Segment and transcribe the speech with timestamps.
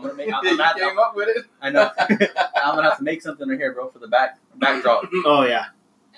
[0.00, 0.32] I'm gonna make.
[0.34, 1.44] I'm, you I'm gonna came have, up with it.
[1.60, 1.90] I know.
[1.98, 5.04] I'm gonna have to make something right here, bro, for the back backdrop.
[5.24, 5.66] Oh yeah.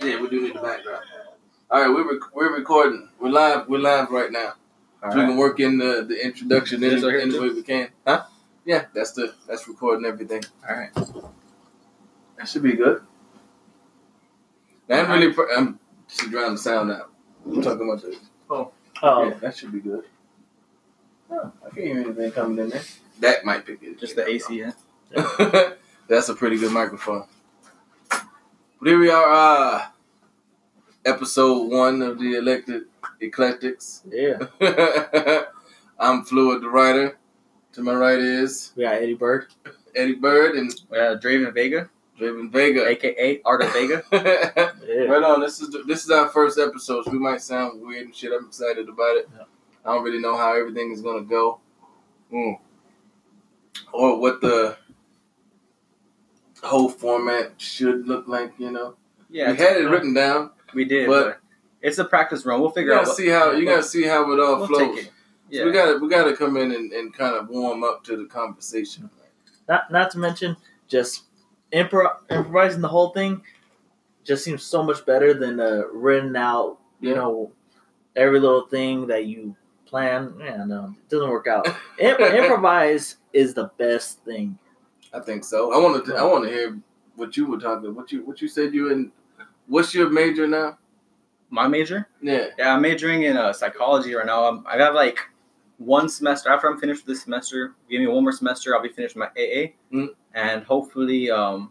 [0.00, 1.02] Yeah, we do need the backdrop.
[1.70, 3.08] All right, we're rec- we're recording.
[3.20, 3.68] We're live.
[3.68, 4.54] We're live right now.
[5.02, 7.48] All So we can work in the, the introduction in, This right in the way
[7.48, 7.88] we can.
[8.06, 8.24] Huh?
[8.64, 10.44] Yeah, that's the that's recording everything.
[10.68, 10.94] All right.
[12.38, 13.02] That should be good.
[14.88, 15.32] I'm really.
[15.32, 15.78] Pr- I'm
[16.08, 17.10] just drown the sound out.
[17.44, 17.62] I'm mm-hmm.
[17.62, 18.16] talking about this.
[18.48, 18.72] Oh.
[19.02, 19.24] oh.
[19.24, 20.04] Yeah, that should be good.
[21.30, 22.82] Huh, I can't hear anything coming in there.
[23.20, 23.98] That might pick it.
[24.00, 24.58] Just the AC.
[24.58, 24.72] Yeah.
[26.08, 27.26] That's a pretty good microphone.
[28.10, 29.86] But here we are, uh,
[31.04, 32.84] episode one of the Elected
[33.20, 34.02] Eclectics.
[34.10, 34.38] Yeah.
[35.98, 37.18] I'm Fluid the writer.
[37.74, 39.46] To my right is We got Eddie Bird.
[39.94, 41.88] Eddie Bird and We have Dravon Vega,
[42.20, 42.86] Dravon Vega.
[42.86, 44.02] aka Art of Vega.
[44.86, 45.04] Yeah.
[45.04, 45.40] right on.
[45.40, 48.32] This is the, this is our first episode, so we might sound weird and shit.
[48.32, 49.28] I'm excited about it.
[49.34, 49.44] Yeah.
[49.86, 51.60] I don't really know how everything is gonna go,
[52.32, 52.58] Mm.
[53.92, 54.76] Or what the
[56.62, 58.52] whole format should look like.
[58.58, 58.94] You know,
[59.30, 60.50] Yeah, we had it written down.
[60.74, 61.38] we did, but- but,
[61.80, 62.60] it's a practice run.
[62.60, 63.06] We'll figure out.
[63.06, 64.94] what- see how you gotta see how it all we'll flows.
[64.96, 65.04] take it.
[65.06, 65.10] So
[65.50, 65.64] Yeah.
[65.64, 69.10] we gotta we gotta come in and, and kind of warm up to the conversation.
[69.68, 70.56] Not not to mention
[70.86, 71.24] just
[71.72, 73.42] impro- improvising the whole thing
[74.24, 76.78] just seems so much better than uh, written out.
[77.00, 77.16] You Yeah.
[77.16, 77.52] know,
[78.14, 79.56] every little thing that you
[79.92, 80.34] plan.
[80.40, 81.68] Yeah, no, it doesn't work out.
[81.98, 84.58] Im- improvise is the best thing.
[85.12, 85.72] I think so.
[85.74, 86.78] I want to I want to hear
[87.16, 87.94] what you were talking.
[87.94, 89.12] What you what you said you in.
[89.66, 90.78] What's your major now?
[91.50, 92.08] My major.
[92.22, 92.46] Yeah.
[92.58, 94.44] Yeah, I'm majoring in uh, psychology right now.
[94.48, 95.18] I'm, I got like
[95.76, 97.74] one semester after I'm finished with this semester.
[97.90, 100.08] Give me one more semester, I'll be finished my AA, Mm.
[100.32, 101.70] and hopefully, um,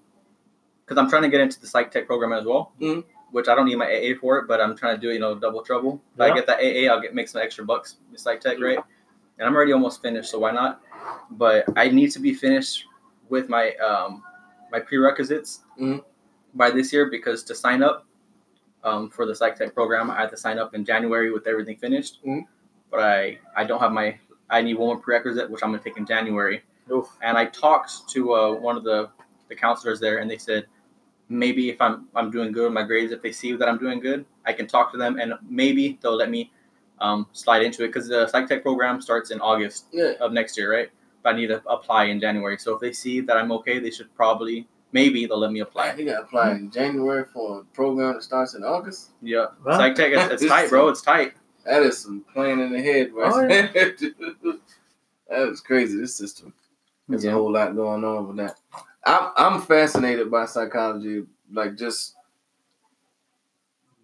[0.85, 3.03] because I'm trying to get into the psych tech program as well, Mm.
[3.32, 5.36] Which I don't need my AA for it, but I'm trying to do you know
[5.36, 6.02] double trouble.
[6.14, 6.26] If Yeah.
[6.26, 8.80] I get that AA, I'll get make some extra bucks with psych tech, right?
[9.38, 10.82] And I'm already almost finished, so why not?
[11.32, 12.86] But I need to be finished
[13.30, 14.24] with my um
[14.72, 16.04] my prerequisites Mm.
[16.54, 18.06] by this year because to sign up
[18.84, 21.78] um, for the psych tech program, I had to sign up in January with everything
[21.78, 22.24] finished.
[22.25, 22.47] Mhm.
[22.90, 24.18] But I I don't have my
[24.50, 26.64] I need one more prerequisite, which I'm gonna take in January.
[26.91, 27.08] Oof.
[27.22, 29.09] And I talked to uh, one of the
[29.50, 30.66] the counselors there, and they said
[31.31, 34.00] maybe if I'm I'm doing good with my grades, if they see that I'm doing
[34.00, 36.52] good, I can talk to them, and maybe they'll let me
[37.00, 40.14] um, slide into it because the psych tech program starts in August Yeah.
[40.20, 40.90] of next year, right?
[41.24, 42.58] But I need to apply in January.
[42.58, 45.94] So if they see that I'm okay, they should probably maybe they'll let me apply.
[45.96, 49.12] You got to apply in January for a program that starts in August.
[49.22, 50.90] Yeah, Well, psych tech, it's, it's tight, bro.
[50.90, 51.34] It's tight.
[51.66, 53.31] That is some playing in the head, right?
[53.34, 53.68] Oh, yeah.
[55.30, 55.97] that is crazy.
[56.00, 56.53] This system.
[57.08, 58.56] There's a whole lot going on with that.
[59.06, 62.16] I'm I'm fascinated by psychology, like just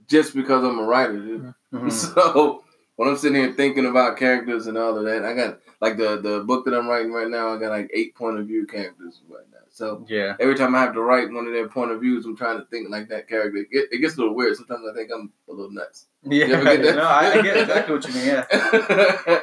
[0.07, 1.13] just because I'm a writer.
[1.19, 1.53] dude.
[1.73, 1.91] Mhm.
[2.15, 2.63] So
[2.95, 6.19] when I'm sitting here thinking about characters and all of that, I got like the
[6.19, 7.53] the book that I'm writing right now.
[7.53, 9.57] I got like eight point of view characters right now.
[9.69, 10.35] So Yeah.
[10.39, 12.65] every time I have to write one of their point of views, I'm trying to
[12.65, 13.59] think like that character.
[13.69, 14.55] It, it gets a little weird.
[14.55, 16.07] Sometimes I think I'm a little nuts.
[16.23, 16.95] Yeah, You ever get that?
[16.95, 18.25] no, I, I get exactly what you mean.
[18.25, 18.45] Yeah,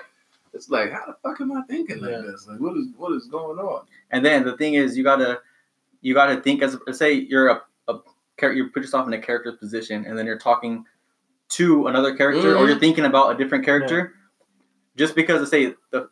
[0.55, 2.21] it's like, how the fuck am I thinking like Yeah.
[2.23, 2.47] this?
[2.49, 3.87] Like, what is what is going on?
[4.11, 5.41] and then the thing is, you gotta
[6.01, 7.99] you gotta think as say you're a, a
[8.43, 10.85] you put yourself in a character's position, and then you're talking
[11.51, 12.69] to another character, or Mhm.
[12.69, 14.15] you're thinking about a different character.
[14.97, 16.09] Just because let's say the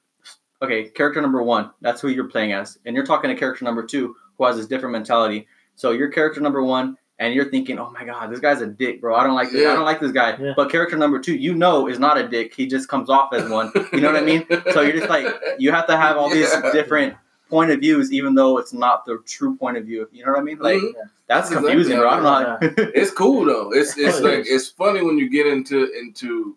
[0.61, 3.85] okay character number one, that's who you're playing as, and you're talking to character number
[3.85, 5.47] two who has this different mentality.
[5.77, 6.97] So your character number one.
[7.19, 9.15] And you're thinking, oh my god, this guy's a dick, bro.
[9.15, 9.63] I don't like this.
[9.63, 9.73] Yeah.
[9.73, 10.37] I don't like this guy.
[10.41, 10.55] Yeah.
[10.57, 12.53] But character number two, you know, is not a dick.
[12.55, 13.71] He just comes off as one.
[13.93, 14.45] You know what I mean?
[14.73, 15.27] So you're just like
[15.59, 16.73] you have to have all these Yeah.
[16.73, 17.15] different
[17.49, 20.09] point of views, even though it's not the true point of view.
[20.11, 20.59] You know what I mean?
[20.59, 20.93] Like Mhm.
[21.29, 22.09] that's That's confusing, bro.
[22.09, 23.71] I don't It's cool though.
[23.73, 26.57] It's it's like it's funny when you get into into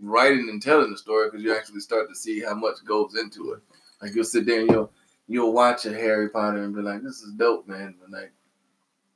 [0.00, 3.52] writing and telling the story because you actually start to see how much goes into
[3.52, 3.60] it.
[4.02, 4.92] Like you'll sit there and you'll
[5.26, 8.32] you'll watch a Harry Potter and be like, "This is dope, man," but like.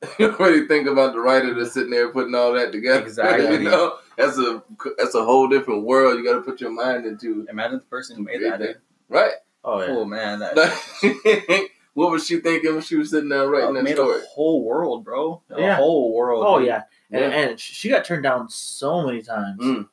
[0.18, 3.02] You don't really think about the writer that's sitting there putting all that together.
[3.02, 3.52] Exactly.
[3.64, 4.62] you know, that's a
[4.96, 6.18] that's a whole different world.
[6.18, 7.46] You got to put your mind into.
[7.50, 8.60] Imagine the person who made that.
[8.60, 8.76] Dude.
[9.08, 9.32] Right.
[9.64, 9.88] Oh yeah.
[9.90, 10.54] Oh man, that
[11.94, 14.20] what was she thinking when she was sitting there writing that made story?
[14.20, 15.42] a whole world, bro.
[15.50, 15.76] A Yeah.
[15.76, 16.44] whole world.
[16.46, 16.68] Oh dude.
[16.68, 16.82] yeah.
[17.10, 19.60] And, and she got turned down so many times.
[19.62, 19.88] Mm.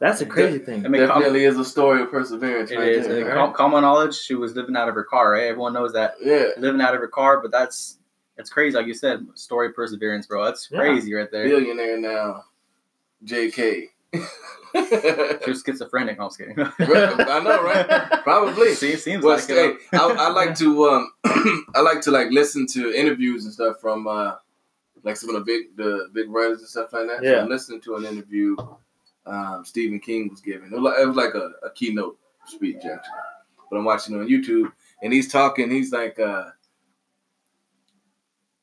[0.00, 0.84] That's a crazy thing.
[0.84, 2.70] I mean, com- Definitely is a story of perseverance.
[2.70, 3.06] it right is.
[3.06, 3.54] there, right?
[3.54, 4.16] common knowledge.
[4.16, 5.44] She was living out of her car, right?
[5.44, 6.48] Everyone knows that Yeah.
[6.56, 7.98] living out of her car, but that's
[8.38, 8.76] it's crazy.
[8.76, 10.44] Like you said, story perseverance, bro.
[10.44, 10.78] That's Yeah.
[10.80, 11.48] crazy right there.
[11.48, 12.44] Billionaire now.
[13.24, 13.88] JK.
[14.74, 16.18] She was schizophrenic.
[16.18, 16.58] No, I'm just kidding.
[16.78, 18.22] I know, right?
[18.22, 18.74] Probably.
[18.74, 19.78] See, it seems Well, like hey, it.
[19.92, 21.12] I, I like to um,
[21.74, 24.34] I like to like listen to interviews and stuff from uh,
[25.02, 27.18] like some of the big the big writers and stuff like that.
[27.20, 27.40] So Yeah.
[27.42, 28.56] I'm listening to an interview
[29.26, 30.72] um, Stephen King was giving.
[30.72, 33.12] It was like, it was like a, a keynote speech actually,
[33.70, 35.70] but I'm watching it on YouTube, and he's talking.
[35.70, 36.44] He's like, uh,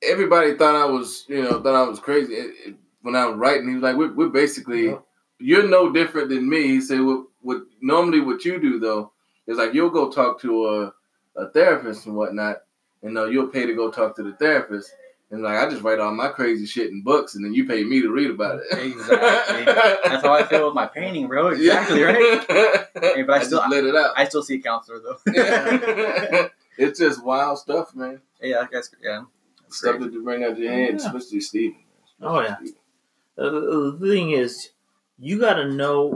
[0.08, 3.38] everybody thought I was, you know, thought I was crazy It- it- when I was
[3.38, 3.68] writing.
[3.68, 5.04] He was like, we're, we're basically, Yep.
[5.40, 6.64] you're no different than me.
[6.68, 9.12] He said, what, what normally what you do though
[9.46, 10.94] is like you'll go talk to a,
[11.36, 12.64] a therapist and whatnot,
[13.04, 14.92] and uh, you'll pay to go talk to the therapist.
[15.32, 17.84] And like I just write all my crazy shit in books, and then you pay
[17.84, 18.78] me to read about it.
[18.78, 19.66] Exactly.
[19.66, 21.48] That's how I feel with my painting, bro.
[21.50, 22.46] Exactly, right?
[23.02, 24.14] Hey, but I I still- let it out.
[24.18, 25.18] I still see a counselor though.
[26.78, 28.22] it's just wild stuff, man.
[28.42, 28.90] yeah, I guess.
[29.04, 29.24] Yeah.
[29.66, 30.06] That's Stuff crazy.
[30.10, 31.06] that you bring out your hand, Yeah.
[31.08, 31.80] especially Stephen.
[32.22, 32.56] Oh, yeah.
[33.38, 34.70] Uh, the the thing is,
[35.20, 36.08] you got to know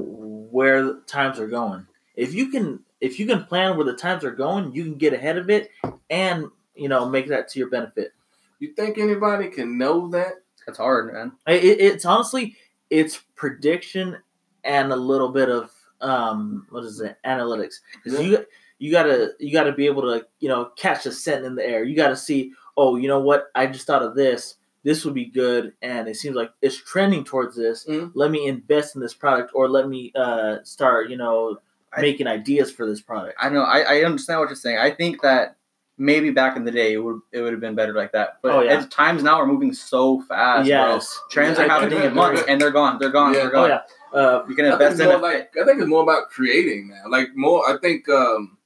[0.52, 1.86] where the times are going.
[2.16, 5.14] If you can, if you can plan where the times are going, you can get
[5.14, 5.72] ahead of it,
[6.10, 8.14] and you know make that to your benefit.
[8.60, 10.34] You think anybody can know that?
[10.66, 11.34] That's hard, man.
[11.48, 12.56] It, it- it's honestly,
[12.90, 14.18] it's prediction
[14.64, 15.72] and a little bit of
[16.02, 17.76] um, what is it, analytics?
[18.04, 18.46] Because you
[18.80, 21.84] you gotta you gotta be able to you know catch a scent in the air.
[21.84, 23.48] You gotta see, oh, you know what?
[23.56, 24.56] I just thought of this.
[24.84, 27.86] This would be good, and it seems like it's trending towards this.
[27.86, 28.12] Mhm.
[28.16, 31.58] Let me invest in this product, or let me uh, start, you know,
[31.92, 33.36] I- making ideas for this product.
[33.40, 33.64] I know.
[33.64, 34.78] I, I understand what you're saying.
[34.78, 35.58] I think that
[35.98, 38.38] maybe back in the day it would it would have been better like that.
[38.42, 38.78] But Oh, yeah.
[38.78, 41.00] as times now are moving so fast, bro.
[41.30, 43.00] Trends I- are happening in months, and they're gone.
[43.00, 43.34] They're gone.
[43.34, 43.40] Yeah.
[43.42, 43.72] They're gone.
[43.72, 43.82] Oh
[44.14, 45.22] yeah, uh, You can I think, invest it's in more it.
[45.22, 47.10] like, I think it's more about creating now.
[47.10, 48.58] Like more, I think, um,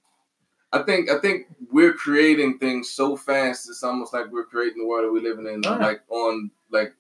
[0.74, 3.70] I think, I think we're creating things so fast.
[3.70, 5.76] It's almost like we're creating the world that we're living in, yeah.
[5.78, 6.94] like on, like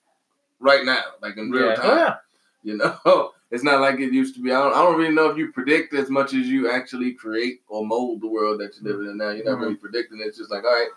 [0.59, 1.75] right now, like in real Yeah.
[1.75, 1.97] time.
[1.97, 2.15] yeah.
[2.65, 4.49] You know, it's not like it used to be.
[4.53, 7.59] I don't, I don't really know if you predict as much as you actually create
[7.67, 9.31] or mold the world that you're living in now.
[9.31, 9.61] You're not Mhm.
[9.63, 10.19] really predicting.
[10.21, 10.87] It's just like, all right,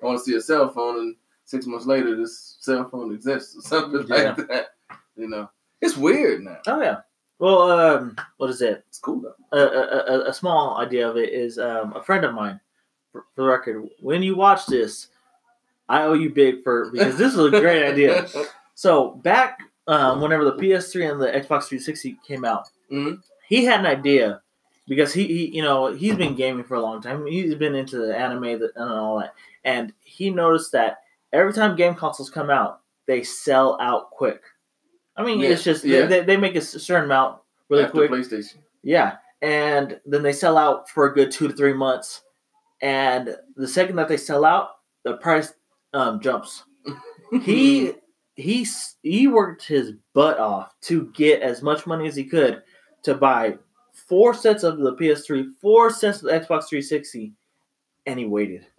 [0.00, 3.56] I want to see a cell phone, and six months later, this cell phone exists
[3.56, 4.34] or something Yeah.
[4.38, 4.66] like that.
[5.16, 5.50] You know,
[5.80, 6.58] it's weird now.
[6.68, 6.98] Oh yeah.
[7.38, 8.84] Well, um, what is it?
[8.88, 9.34] It's cool though.
[9.56, 12.60] a, a, a- a small idea of it is um, a friend of mine.
[13.12, 15.08] For, for the record, when you watch this,
[15.88, 18.26] I owe you big for because this is a great idea.
[18.78, 23.22] So back um, whenever the PS3 and the Xbox 360 came out, Mhm.
[23.48, 24.42] he had an idea
[24.86, 27.24] because he, he you know he's been gaming for a long time.
[27.26, 29.32] He's been into the anime and all that,
[29.64, 30.98] and he noticed that
[31.32, 34.42] every time game consoles come out, they sell out quick.
[35.16, 36.06] I mean, Yeah, it's just yeah.
[36.06, 38.10] they, they make a certain amount really After quick.
[38.10, 38.56] PlayStation.
[38.82, 42.22] Yeah, and then they sell out for a good two to three months,
[42.82, 44.70] and the second that they sell out,
[45.04, 45.52] the price
[45.94, 46.64] um, jumps.
[47.42, 47.92] He
[48.36, 48.64] he
[49.02, 52.62] he worked his butt off to get as much money as he could
[53.02, 53.56] to buy
[53.92, 57.32] four sets of the PS3, four sets of the Xbox 360,
[58.06, 58.64] and he waited.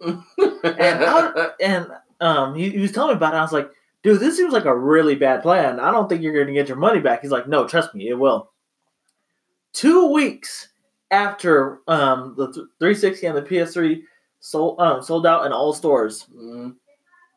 [0.64, 1.86] And I, and
[2.20, 3.36] um, he, he was telling me about it.
[3.36, 3.70] I was like,
[4.02, 5.80] dude, this seems like a really bad plan.
[5.80, 7.22] I don't think you're going to get your money back.
[7.22, 8.50] He's like, no, trust me, it will.
[9.72, 10.68] Two weeks
[11.10, 14.02] after um, the 360 and the PS3
[14.40, 16.76] sold um, sold out in all stores, Mhm.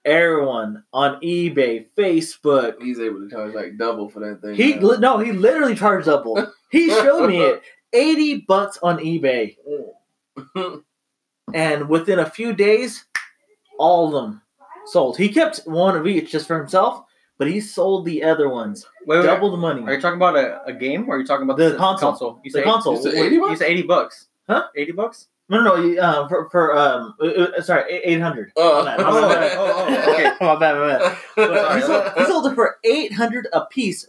[0.05, 4.55] everyone on eBay, Facebook, He's able to charge like double for that thing.
[4.55, 6.51] he li- no, he literally charged double.
[6.71, 7.61] He showed me it,
[7.91, 9.57] eighty bucks on eBay,
[11.53, 13.05] and within a few days,
[13.77, 14.41] all of them
[14.85, 15.17] sold.
[15.17, 17.03] He kept one of each just for himself,
[17.37, 19.81] but he sold the other ones, Wait, wait, double the money.
[19.83, 22.39] Are you talking about a, a game or are you talking about The console.
[22.43, 22.95] You The say console.
[22.97, 23.59] You said Wait, 80 You bucks?
[23.59, 24.27] say eighty bucks?
[24.47, 24.63] Huh?
[24.75, 25.27] Eighty bucks?
[25.49, 26.01] No, no, no.
[26.01, 28.51] Uh, for, for um, uh, uh, sorry, eight hundred.
[28.55, 29.51] Oh, My bad, oh, my bad.
[29.57, 30.23] oh, oh, okay.
[30.45, 31.17] my bad, my bad.
[31.35, 34.07] Sorry, he, sold, he sold it for eight hundred a piece.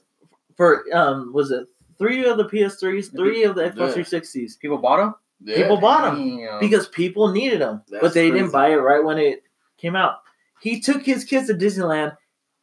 [0.56, 1.66] For um, was it
[1.98, 4.02] three of the PS3s, three of the Xbox Yeah.
[4.04, 4.58] 360s?
[4.60, 5.56] People bought them Yeah.
[5.56, 8.42] People bought them because people needed them, That's but they crazy.
[8.42, 9.42] didn't buy it right when it
[9.78, 10.18] came out.
[10.62, 12.16] He took his kids to Disneyland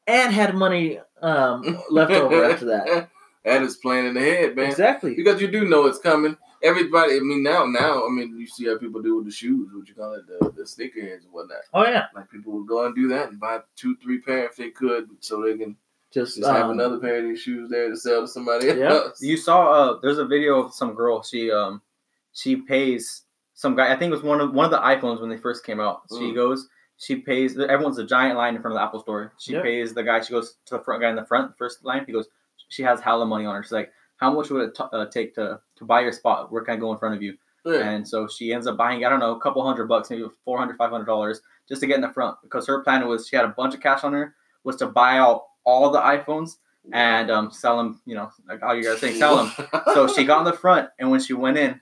[0.08, 3.10] and had money um, left over after that.
[3.44, 4.70] That is playing in the man.
[4.70, 5.16] Exactly.
[5.16, 6.38] Because you do know it's coming.
[6.64, 9.70] Everybody, I mean, now, now, I mean, you see how people do with the shoes,
[9.74, 11.60] what you call it, the, the sneakerheads and whatnot.
[11.74, 14.56] Oh yeah, Like people would go and do that and buy two, three pair if
[14.58, 15.78] they could, so they can
[16.14, 18.90] just, just have um, another pair of these shoes there to sell to somebody Yeah.
[18.90, 19.22] else.
[19.22, 21.24] You saw uh there's a video of some girl.
[21.24, 21.82] She um
[22.34, 23.94] she pays some guy.
[23.94, 26.02] I think it was one of one of the iPhones when they first came out.
[26.10, 26.36] She Mm.
[26.36, 26.68] goes.
[27.00, 27.58] She pays.
[27.58, 29.34] Everyone's a giant line in front of the Apple Store.
[29.40, 30.22] She pays the guy.
[30.22, 32.04] She goes to the front guy in the front, first line.
[32.06, 32.28] He goes.
[32.68, 33.64] She has hella money on her.
[33.64, 36.52] She's like, "How much would it t- uh, take to to buy your spot?
[36.52, 37.90] Where can I go in front of you?" Yeah.
[37.90, 40.78] And so she ends up buying, I don't know, a couple hundred bucks, maybe 400
[40.78, 41.38] $500
[41.68, 43.82] just to get in the front because her plan was she had a bunch of
[43.82, 46.56] cash on her, was to buy out all the iPhones
[46.94, 49.52] and um, sell them, you know, like how you guys saying, sell them.
[49.94, 51.80] So she got in the front, and when she went in,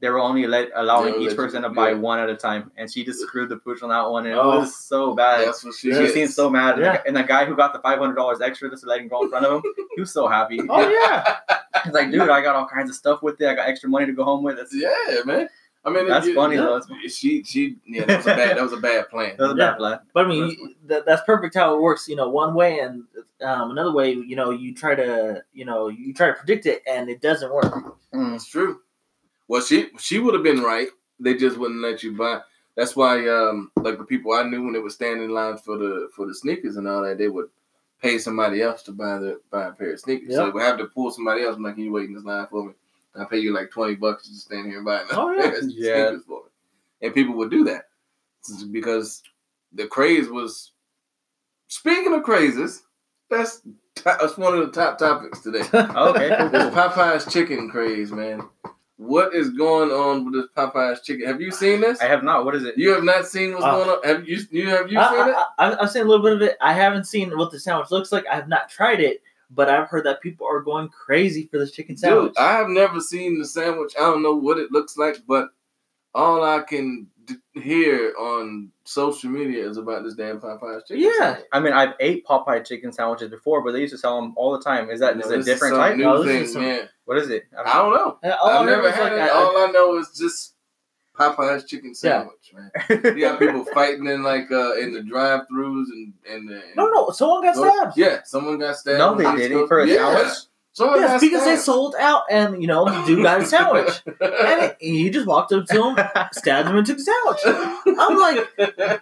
[0.00, 1.96] they were only let, allowing Yeah, each person you- to buy yeah.
[1.96, 4.52] one at a time, and she just screwed the pooch on that one, and Oh.
[4.52, 5.46] it was so bad.
[5.46, 6.92] That's what she She seemed so mad, and, Yeah.
[6.98, 9.08] the, and the guy who got the five hundred dollars extra just to let him
[9.08, 10.60] go in front of him, he was so happy.
[10.68, 11.36] Oh yeah.
[11.84, 13.48] He's like, dude, I got all kinds of stuff with it.
[13.48, 14.58] I got extra money to go home with.
[14.58, 14.90] It's, Yeah,
[15.24, 15.48] man.
[15.86, 16.62] I mean, That's it- funny yeah.
[16.62, 16.80] though.
[17.08, 19.34] She, she, yeah, that was a bad, that was a bad plan.
[19.36, 19.70] That was a Yeah.
[19.72, 19.98] bad plan.
[20.14, 22.08] But I mean, that, that's perfect how it works.
[22.08, 23.04] You know, one way and
[23.42, 24.12] um, another way.
[24.12, 27.52] You know, you try to, you know, you try to predict it, and it doesn't
[27.52, 27.74] work.
[28.14, 28.30] Mm.
[28.30, 28.80] That's true.
[29.48, 30.88] Well, she, she would have been right.
[31.20, 32.40] They just wouldn't let you buy.
[32.76, 35.78] That's why, um, like the people I knew when they were standing in line for
[35.78, 37.48] the for the sneakers and all that, they would
[38.02, 40.34] pay somebody else to buy the buy a pair of sneakers.
[40.34, 40.46] So Yep.
[40.46, 41.56] they would have to pull somebody else.
[41.56, 42.72] I'm like, can you wait in this line for me?
[43.16, 45.50] I'll pay you like twenty bucks to stand here and buy Oh, another yeah.
[45.50, 45.92] pair of Yeah.
[46.08, 46.48] sneakers for me.
[47.02, 47.84] And people would do that
[48.72, 49.22] because
[49.72, 50.72] the craze was.
[51.68, 52.82] Speaking of crazes,
[53.30, 53.62] that's
[54.04, 55.62] that's one of the top topics today.
[55.72, 56.70] Oh, okay, cool, cool.
[56.70, 58.42] Popeye's chicken craze, man.
[58.96, 61.26] What is going on with this Popeye's chicken?
[61.26, 62.00] Have you seen this?
[62.00, 62.44] I have not.
[62.44, 62.78] What is it?
[62.78, 64.04] You have not seen what's Uh, going on.
[64.04, 64.38] Have you?
[64.50, 65.34] You have you I, seen it?
[65.34, 66.56] I, I, I've seen a little bit of it.
[66.60, 68.24] I haven't seen what the sandwich looks like.
[68.30, 69.20] I have not tried it,
[69.50, 72.34] but I've heard that people are going crazy for this chicken sandwich.
[72.34, 73.94] Dude, I have never seen the sandwich.
[73.98, 75.48] I don't know what it looks like, but
[76.14, 77.08] all I can
[77.54, 81.02] d- hear on social media is about this damn Popeye's chicken.
[81.04, 81.12] Yeah.
[81.18, 81.44] sandwich.
[81.52, 84.52] I mean, I've ate Popeye chicken sandwiches before, but they used to sell them all
[84.52, 84.90] the time.
[84.90, 85.96] Is that You is it a different some type?
[85.96, 86.88] New No, thing, is some- man.
[87.06, 87.44] What is it?
[87.58, 88.18] I don't know.
[88.40, 89.18] All I I've heard never had like, it.
[89.20, 90.54] I- all I know is just
[91.18, 92.26] Popeye's chicken Yeah.
[92.26, 93.16] sandwich, man.
[93.16, 97.10] You got people fighting in like uh in the drive-throughs and and the, no, no,
[97.10, 97.96] someone got stabbed.
[97.96, 98.98] Yeah, someone got stabbed.
[98.98, 99.68] No, they didn't.
[99.68, 99.96] For a yeah.
[100.14, 100.34] sandwich?
[100.76, 104.02] Someone Yes, got because they sold out, and you know, the dude got a sandwich,
[104.06, 105.96] and it, he just walked up to him,
[106.32, 107.96] stabbed him, and took the sandwich.
[107.96, 109.00] I'm like,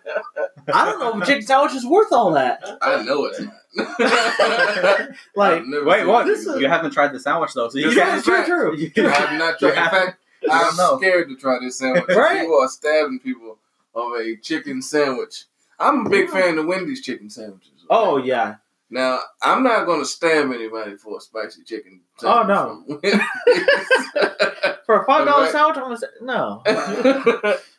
[0.73, 2.62] I don't know if a chicken sandwich is worth all that.
[2.83, 3.41] I know it's
[3.75, 5.09] not.
[5.35, 6.26] Like, I've never Wait, what?
[6.29, 6.31] it.
[6.31, 8.47] This is- You haven't tried the sandwich though, so you This yeah, is can't.
[8.47, 8.95] true, fact.
[8.95, 9.09] true.
[9.09, 9.69] I have not tried.
[9.71, 10.19] In fact,
[10.50, 10.99] I'm don't know.
[10.99, 12.05] scared to try this sandwich.
[12.09, 12.41] Right.
[12.43, 13.59] People are stabbing people
[13.95, 15.45] of a chicken sandwich.
[15.79, 17.71] I'm a big fan of Wendy's chicken sandwiches.
[17.88, 18.57] Oh yeah,
[18.93, 23.03] Now, I'm not going to stab anybody for a spicy chicken Oh, sandwich.
[23.05, 23.11] no.
[23.11, 23.21] no.
[24.87, 25.53] for a five dollar Right.
[25.53, 26.63] sandwich, I'm gonna say no.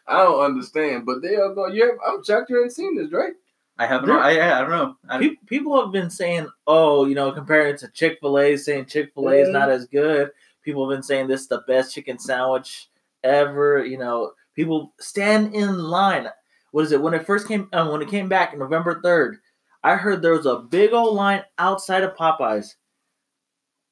[0.07, 1.75] I don't understand, but they are going.
[1.75, 3.33] Yeah, I'm shocked you haven't seen this, Drake.
[3.77, 4.09] I haven't.
[4.09, 4.97] I, I, I don't know.
[5.07, 8.57] I, Pe- People have been saying, oh, you know, comparing it to Chick Fil A,
[8.57, 10.31] saying Chick Fil A is not as good.
[10.63, 12.89] People have been saying this is the best chicken sandwich
[13.23, 13.85] ever.
[13.85, 16.27] You know, people stand in line.
[16.71, 17.01] What is it?
[17.01, 19.37] When it first came, uh, when it came back November third,
[19.83, 22.75] I heard there was a big old line outside of Popeyes.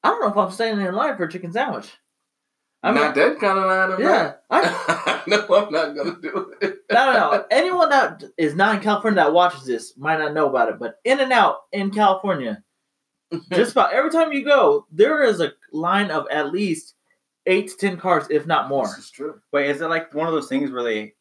[0.02, 1.90] I don't know if I'm standing in line for a chicken sandwich.
[2.82, 3.92] I'm not that kind of line.
[3.92, 5.28] I'm Yeah, I, not.
[5.48, 6.78] no, I'm not going to do it.
[6.90, 7.44] no, no, no.
[7.52, 10.96] Anyone that is not in California that watches this might not know about it, but
[11.04, 12.64] In and Out in California,
[13.52, 16.94] just about every time you go, there is a line of at least
[17.46, 18.86] eight to ten cars, if not more.
[18.86, 19.40] This is true.
[19.52, 21.14] wait, is it like one of those things where they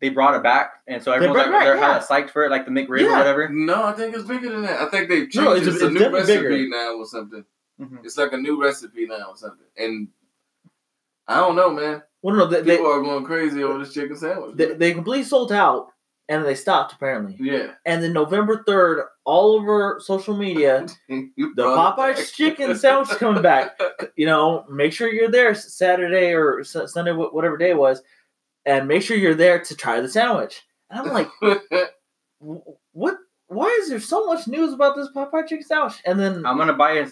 [0.00, 1.80] they brought it back, and so everyone's brought like back, they're yeah.
[1.86, 3.48] kind of psyched for it, like the McRib or whatever?
[3.48, 4.80] No, I think it's bigger than that.
[4.82, 5.62] I think they've changed No, it.
[5.62, 6.68] it's- It's, a it's new recipe bigger.
[6.68, 7.44] now or something.
[7.80, 8.04] Mhm.
[8.04, 9.66] It's like a new recipe now or something.
[9.76, 10.08] And
[11.26, 12.02] I don't know, man.
[12.22, 14.56] Well, no, they, they, People are going crazy over this chicken sandwich.
[14.56, 15.88] they, they completely sold out,
[16.28, 17.36] and they stopped apparently.
[17.38, 17.72] yeah.
[17.84, 22.26] And then November third, all over social media, the Popeyes back.
[22.34, 23.78] chicken sandwich is coming back.
[24.16, 28.02] you know, make sure you're there Saturday or Sunday, whatever day it was,
[28.66, 30.62] and make sure you're there to try the sandwich.
[30.90, 31.28] And I'm like,
[32.92, 33.16] what?
[33.46, 35.94] Why is there so much news about this Popeye chicken sandwich?
[36.06, 37.02] And then I'm gonna buy a,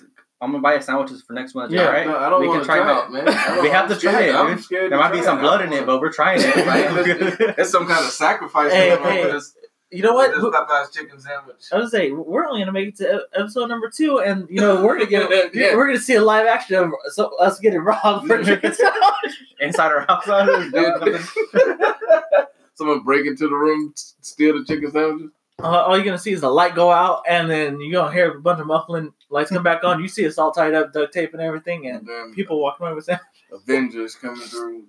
[0.40, 1.70] I'm gonna buy a sandwiches for next month.
[1.72, 2.06] Yeah, Yeah, right.
[2.06, 3.12] No, I don't we can try try, it, out.
[3.12, 3.62] man.
[3.62, 5.86] We have to try it, I'm scared There might be some blood I in it,
[5.86, 6.56] but we're trying it.
[6.56, 9.30] let's- It's some kind of sacrifice Hey, hey.
[9.92, 10.30] You know what?
[10.32, 11.56] this Popeye's chicken sandwich.
[11.70, 14.60] I was gonna say we're only gonna make it to episode number two, and you
[14.60, 15.76] know we're gonna get Yeah.
[15.76, 19.36] we're gonna see a live action of so, us getting robbed for chicken sandwich.
[19.60, 20.24] Inside our house,
[22.74, 25.30] Someone break into the room, steal the chicken sandwiches.
[25.62, 28.36] Uh, all you're gonna see is the light go out, and then you're gonna hear
[28.36, 30.00] a bunch of muffling lights come back on.
[30.00, 32.94] You see us all tied up, duct tape and everything, and Damn, people walking away
[32.94, 33.28] with sandwiches.
[33.52, 34.84] Avengers coming through,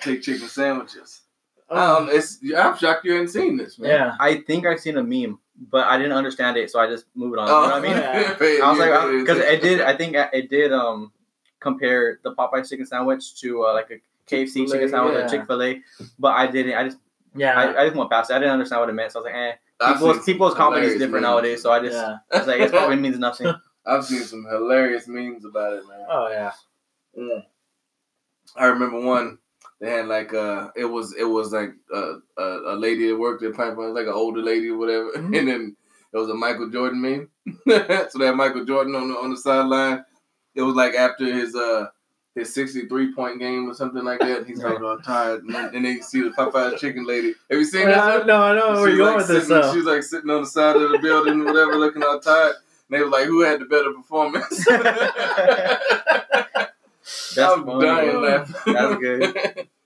[0.00, 1.22] take chicken sandwiches.
[1.68, 3.90] Um, it's I'm shocked you hadn't seen this, man.
[3.90, 4.16] yeah.
[4.20, 5.38] I think I've seen a meme,
[5.70, 7.48] but I didn't understand it, so I just moved on.
[7.48, 7.96] Oh, you know what I mean?
[7.96, 8.64] yeah.
[8.64, 9.80] I was like, because it did.
[9.80, 11.12] I think it did um
[11.60, 13.94] compare the Popeye chicken sandwich to uh, like a
[14.32, 15.24] KFC Chick-fil-A, chicken sandwich yeah.
[15.24, 15.82] or Chick Fil A,
[16.18, 16.74] but I didn't.
[16.74, 16.98] I just
[17.34, 17.54] Yeah.
[17.54, 18.34] I, I just went past it.
[18.34, 19.52] I didn't understand what it meant, so I was like, eh.
[19.92, 21.22] People's seen people's comedy is different memes.
[21.22, 22.16] nowadays, so I just yeah.
[22.32, 23.52] I was like, it probably means nothing.
[23.86, 26.06] I've seen some hilarious memes about it, man.
[26.08, 26.52] Oh yeah.
[27.18, 27.44] Mm.
[28.56, 29.38] I remember one.
[29.80, 32.42] They had like uh, it was it was like uh, a,
[32.72, 35.38] a lady that worked at Piper, like an older lady or whatever, Mhm.
[35.38, 35.76] and then
[36.12, 37.28] it was a Michael Jordan meme.
[37.68, 40.02] so they had Michael Jordan on the on the sideline.
[40.54, 41.88] It was like after his uh
[42.34, 44.46] his sixty three point game or something like that.
[44.46, 47.34] He's like all tired, and then, and then you see the Popeyes chicken lady.
[47.50, 48.26] Have you seen that?
[48.26, 49.46] no, I know where She's you're going like with this.
[49.48, 49.74] sitting- though.
[49.74, 52.54] She's like sitting on the side of the building, whatever, looking all tired.
[52.88, 54.66] And they were like, "Who had the better performance?"
[57.34, 57.86] That's I'm funny.
[57.86, 58.72] dying laughing.
[58.74, 59.68] That's good.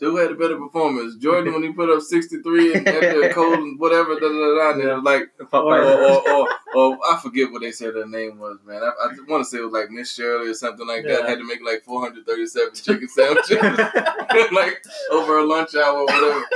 [0.00, 1.16] So who had a better performance?
[1.16, 4.70] Jordan when he put up 63 and after Cole and whatever, da, da, da, da,
[4.72, 8.38] and it was like, or, or, or, or I forget what they said her name
[8.38, 8.82] was, man.
[8.82, 11.20] I, I want to say it was like Miss Shirley or something like that.
[11.24, 11.26] Yeah.
[11.28, 13.58] Had to make like 437 chicken sandwiches,
[14.52, 16.46] like over a lunch hour or whatever.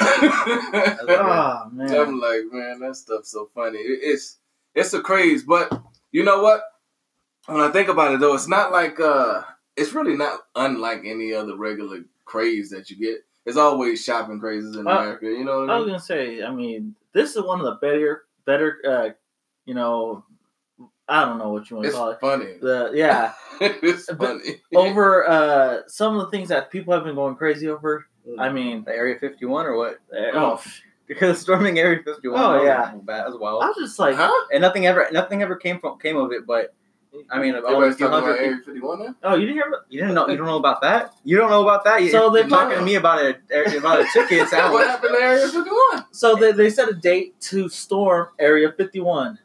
[0.00, 1.94] Oh man.
[1.94, 3.78] I'm like, man, that stuff's so funny.
[3.78, 4.36] It- It's
[4.74, 5.72] it's a craze, but
[6.12, 6.60] you know what?
[7.48, 9.42] When I think about it, though, it's not like uh,
[9.76, 13.24] it's really not unlike any other regular craze that you get.
[13.46, 15.26] It's always shopping crazes in Uh, America.
[15.26, 17.76] You know what I I was gonna say, I mean, this is one of the
[17.76, 19.08] better, better, uh,
[19.64, 20.24] you know,
[21.08, 22.20] I don't know what you want to It's call it.
[22.20, 22.58] funny.
[22.60, 24.60] The yeah, it's But funny.
[24.74, 28.04] over uh, some of the things that people have been going crazy over.
[28.38, 30.00] I mean, The Area 51 or what?
[30.34, 30.62] oh,
[31.06, 32.38] Because storming Area 51.
[32.38, 32.92] Oh, yeah.
[32.96, 33.20] bad.
[33.24, 33.62] That was wild.
[33.62, 34.30] I was just like, huh?
[34.52, 36.46] and nothing ever, nothing ever came from came of it.
[36.46, 36.74] But
[37.30, 38.38] I mean, about Everybody's talking about.
[38.38, 39.14] Area 51 now.
[39.24, 39.72] oh, you didn't hear?
[39.88, 40.28] You didn't know.
[40.28, 41.14] You don't know about that.
[41.24, 42.00] You don't know about that.
[42.10, 43.30] So they you're talking to me about a
[43.78, 44.38] about a chicken
[44.72, 46.04] What happened to Area 51?
[46.12, 49.38] So they, they set a date to storm Area 51.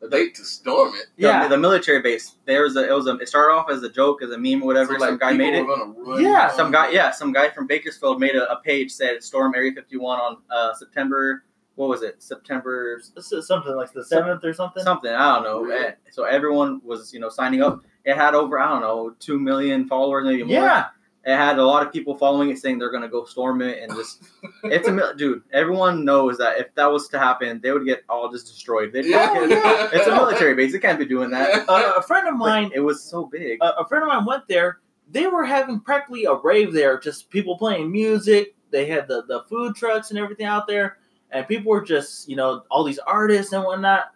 [0.00, 1.06] The date to storm it.
[1.16, 1.48] The- Yeah.
[1.48, 2.36] the, military base.
[2.46, 2.88] There was a.
[2.88, 3.16] It was a.
[3.18, 4.94] It started off as a joke, as a meme, or whatever.
[4.94, 5.62] So, like, some guy made it.
[5.62, 9.22] run Yeah, down- Some guy, yeah, some guy from Bakersfield made a, a page said
[9.24, 11.42] storm Area 51 on uh, September.
[11.78, 12.20] What was it?
[12.20, 14.82] September something like the seventh or something.
[14.82, 15.12] something.
[15.12, 15.60] I don't know.
[15.62, 15.86] Really?
[15.86, 17.82] Eh, So everyone was you know signing up.
[18.04, 20.52] It had over I don't know two million followers, maybe more.
[20.54, 20.86] Yeah,
[21.24, 23.92] It had a lot of people following it, saying they're gonna go storm it, and
[23.94, 24.24] just
[24.64, 25.42] it's a dude.
[25.52, 28.92] Everyone knows that if that was to happen, they would get all just destroyed.
[28.92, 29.28] They'd Yeah.
[29.34, 30.72] fucking- it's a military base.
[30.72, 31.68] They can't be doing that.
[31.68, 33.58] uh, a friend of But mine, it was so big.
[33.62, 34.78] a, a friend of mine went there.
[35.10, 38.56] They were having practically a rave there, just people playing music.
[38.70, 40.98] They had the, the food trucks and everything out there,
[41.30, 44.12] and people were just, you know, all these artists and whatnot,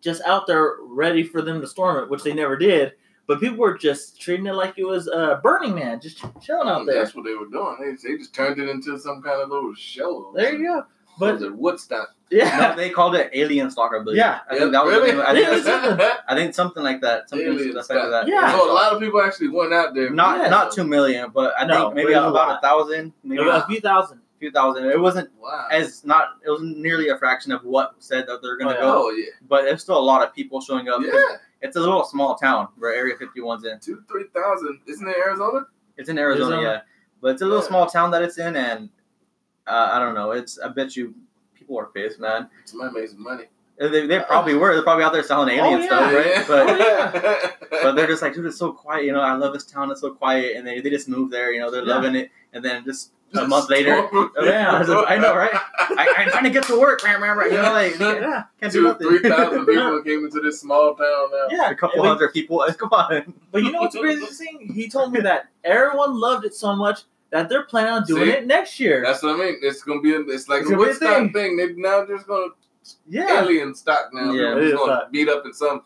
[0.00, 2.92] just out there ready for them to storm it, which they never did.
[3.28, 6.86] But people were just treating it like it was uh, Burning Man, just chilling out
[6.86, 6.96] there.
[6.96, 7.76] That's what they were doing.
[8.02, 10.32] They, they just turned it into some kind of little show.
[10.34, 10.86] There you go.
[11.18, 12.08] But But the Woodstock.
[12.32, 14.00] no, yeah, they called it Alien Stalker.
[14.00, 14.16] I believe.
[14.16, 14.40] Yeah.
[14.50, 14.94] I think that was.
[14.94, 15.66] the I think,
[15.98, 17.28] Yeah, I think something like that.
[17.28, 18.26] Something to Alien the effect that.
[18.26, 18.50] Yeah.
[18.52, 20.08] So a lot of people actually went out there.
[20.10, 20.48] Not Yeah.
[20.48, 23.56] not two million, but I No, think maybe but a about a thousand, maybe a
[23.56, 24.21] a few thousand.
[24.42, 24.84] Few thousand.
[24.86, 25.68] It wasn't Wow.
[25.70, 26.24] as not.
[26.44, 29.26] It was nearly a fraction of what said that they're gonna Oh, go, oh yeah.
[29.48, 31.00] but there's still a lot of people showing up.
[31.02, 31.12] Yeah.
[31.60, 33.78] It's a little small town where Area 51's in.
[33.78, 34.80] Two, three thousand.
[34.86, 35.66] Isn't it Arizona?
[35.96, 36.72] It's in Arizona, Arizona.
[36.72, 36.80] yeah,
[37.20, 37.68] but it's a little Yeah.
[37.68, 38.88] small town that it's in, and
[39.68, 40.32] uh, I don't know.
[40.32, 41.14] It's I bet you
[41.54, 42.48] people are pissed, man.
[42.64, 43.44] Somebody made some money.
[43.78, 44.74] They, they probably were.
[44.74, 45.86] They're probably out there selling alien Oh, yeah.
[45.86, 46.26] stuff, right?
[46.26, 46.44] Yeah.
[46.48, 47.50] But Oh, yeah.
[47.84, 49.04] but they're just like, dude, it's so quiet.
[49.06, 49.90] You know, I love this town.
[49.90, 51.52] It's so quiet, and they, they just move there.
[51.52, 51.94] You know, they're Yeah.
[51.94, 54.30] loving it, and then just a month later, Storm.
[54.42, 55.50] yeah, I, was like, I know, right?
[55.52, 57.50] I, I'm trying to get to work, man, man, right?
[57.50, 59.08] You know, like can't, Yeah, can't do Two, nothing.
[59.08, 61.46] three thousand people came into this small town now.
[61.50, 61.70] yeah.
[61.70, 62.64] a couple And we- hundred people.
[62.78, 63.34] Come on.
[63.50, 64.72] But you know what's the craziest thing?
[64.74, 68.30] He told me that everyone loved it so much that they're planning on doing See?
[68.32, 69.02] it next year.
[69.04, 69.56] That's what I mean.
[69.62, 70.14] It's gonna be.
[70.14, 71.32] A, it's like It's a gonna be a Woodstock thing.
[71.32, 71.56] thing.
[71.56, 72.48] They now just gonna
[73.08, 73.40] yeah.
[73.42, 74.32] alien stock now.
[74.32, 74.54] Yeah.
[74.54, 75.12] They're just gonna stock.
[75.12, 75.82] meet up in some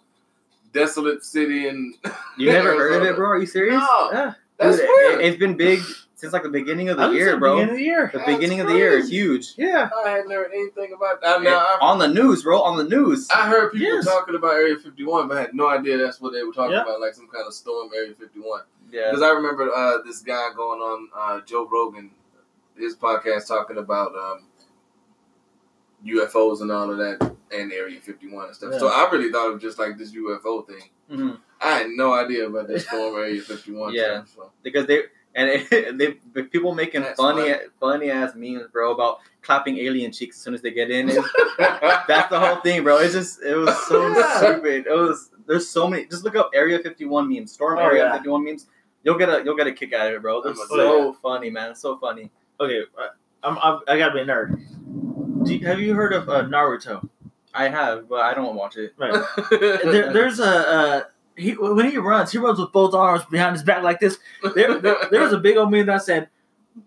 [0.73, 1.95] desolate city and.
[2.37, 3.29] You never heard of it, bro?
[3.31, 3.81] Are you serious?
[3.81, 4.33] No, Yeah.
[4.59, 5.21] that's Dude, weird.
[5.21, 5.81] It, has been big
[6.17, 7.57] since like the beginning of the year, at bro.
[7.57, 8.11] Beginning of the year.
[8.13, 9.53] the That's beginning of the year is huge.
[9.59, 9.91] Yeah.
[10.05, 11.43] I hadn't heard anything about that.
[11.43, 12.63] Now, I, on the news, bro.
[12.63, 13.29] On the news.
[13.31, 14.07] I heard people Yes.
[14.07, 16.83] talking about Area 51, but I had no idea that's what they were talking Yeah.
[16.85, 18.63] about, like some kind of storm Area 51.
[18.91, 19.11] Yeah.
[19.11, 22.11] Because I remember uh, this guy going on uh, Joe Rogan,
[22.79, 24.47] his podcast, talking about um,
[26.07, 28.71] UFOs and all of that, and Area 51 and stuff.
[28.73, 28.79] Yeah.
[28.79, 30.89] So I really thought of just like this UFO thing.
[31.11, 31.39] Mhm.
[31.61, 33.93] I had no idea about this storm Area 51.
[33.95, 34.25] Yeah.
[34.25, 34.51] stuff, so.
[34.63, 35.03] because they
[35.37, 37.61] and it, they the people making That's funny funny.
[37.79, 41.07] funny ass memes, bro, about clapping alien cheeks as soon as they get in.
[41.59, 42.99] That's the whole thing, bro.
[42.99, 44.37] It's just it was so Yeah.
[44.39, 44.87] stupid.
[44.89, 46.07] It was there's so many.
[46.07, 48.13] Just look up Area 51 memes, Storm Oh, Area yeah.
[48.15, 48.67] 51 memes.
[49.05, 50.43] You'll get a you'll get a kick out of it, bro.
[50.43, 51.77] They're so funny, man.
[51.77, 52.33] So funny.
[52.59, 52.83] Okay.
[52.99, 53.09] uh,
[53.45, 54.59] I'm, I'm, I gotta be a nerd.
[55.45, 57.09] Do you, have you heard of uh, Naruto?
[57.55, 58.95] I have, but I don't watch it.
[58.99, 59.13] Right.
[59.51, 61.03] there, there's a uh,
[61.37, 64.19] he when he runs, he runs with both arms behind his back like this.
[64.55, 66.29] There, there, there was a big old meme that said,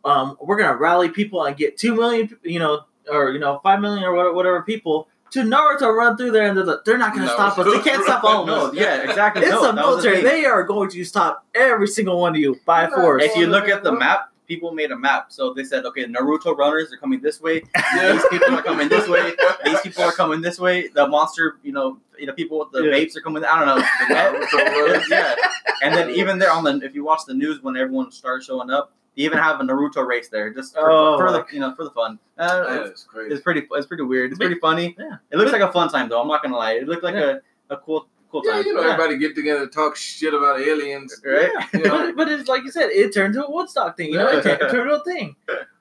[0.05, 2.81] um, "We're gonna rally people and get two million, you know,
[3.11, 6.57] or you know, five million or whatever, whatever people to Naruto run through there, and
[6.57, 7.65] they're, like, they're not gonna stop us.
[7.71, 8.73] They can't stop all of us.
[8.73, 9.43] yeah, exactly.
[9.43, 10.15] It's no, the that was military.
[10.17, 10.25] thing.
[10.25, 12.95] They are going to stop every single one of you by Yeah.
[12.95, 13.23] force.
[13.23, 15.27] If you look at the map, people made a map.
[15.31, 17.61] So they said, okay, Naruto runners are coming this way.
[17.75, 18.13] Yeah.
[18.13, 19.33] These people are coming this way.
[19.63, 20.87] These people are coming this way.
[20.87, 22.91] The monster, you know, you know, people with the Yeah.
[22.97, 23.43] vapes are coming.
[23.45, 23.75] I don't know.
[23.75, 25.07] The Naruto runners.
[25.09, 25.35] yeah.
[25.81, 28.69] And then even there on the, if you watch the news when everyone starts showing
[28.69, 31.73] up, they even have a Naruto race there, just for, Oh, for the, you know,
[31.75, 32.19] for the fun.
[32.37, 33.33] Uh, That it's, is crazy.
[33.33, 34.31] it's pretty, it's pretty weird.
[34.31, 34.95] It's pretty funny.
[34.99, 35.17] Yeah.
[35.31, 36.21] It looks like a fun time though.
[36.21, 36.73] I'm not gonna lie.
[36.73, 37.37] It looked like Yeah.
[37.69, 38.65] a, a cool, cool Yeah, time.
[38.65, 38.93] you know, Yeah.
[38.93, 41.21] everybody get together and talk shit about aliens.
[41.25, 41.49] Right?
[41.73, 44.11] You know, But, but it's like you said, it turned to a Woodstock thing.
[44.11, 45.35] You know, it, turned- it turned to a thing.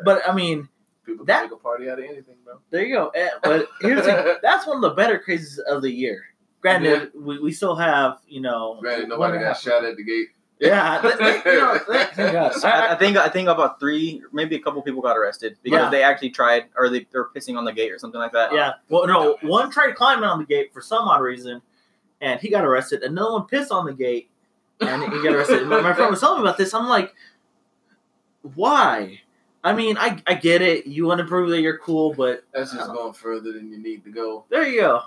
[0.05, 0.69] But I mean,
[1.09, 2.61] people that- can make a party out of anything, bro.
[2.71, 3.09] there you go.
[3.09, 6.25] Eh, But here's the that's one of the better crazes of the year.
[6.61, 8.79] Granted, we, we still have you know.
[8.81, 10.29] Granted, nobody got half- shot at the gate.
[10.61, 12.53] Yeah, th- th- you know, th- thank God.
[12.65, 15.91] I, I think I think about three, maybe a couple people got arrested because Yeah.
[15.91, 18.53] they actually tried, or they, they were pissing on the gate or something like that.
[18.53, 18.73] Yeah.
[18.89, 21.63] Well, no, one tried climbing on the gate for some odd reason,
[22.21, 23.05] and he got arrested.
[23.05, 24.31] Another one pissed on the gate,
[24.81, 25.65] and he got arrested.
[25.69, 26.75] my, my friend was telling me about this.
[26.75, 27.15] I'm like,
[28.55, 29.21] why?
[29.65, 30.87] I mean, I, I get it.
[30.87, 34.05] You want to prove that you're cool, but That's just going further than you need
[34.05, 34.45] to go.
[34.49, 35.01] there you go.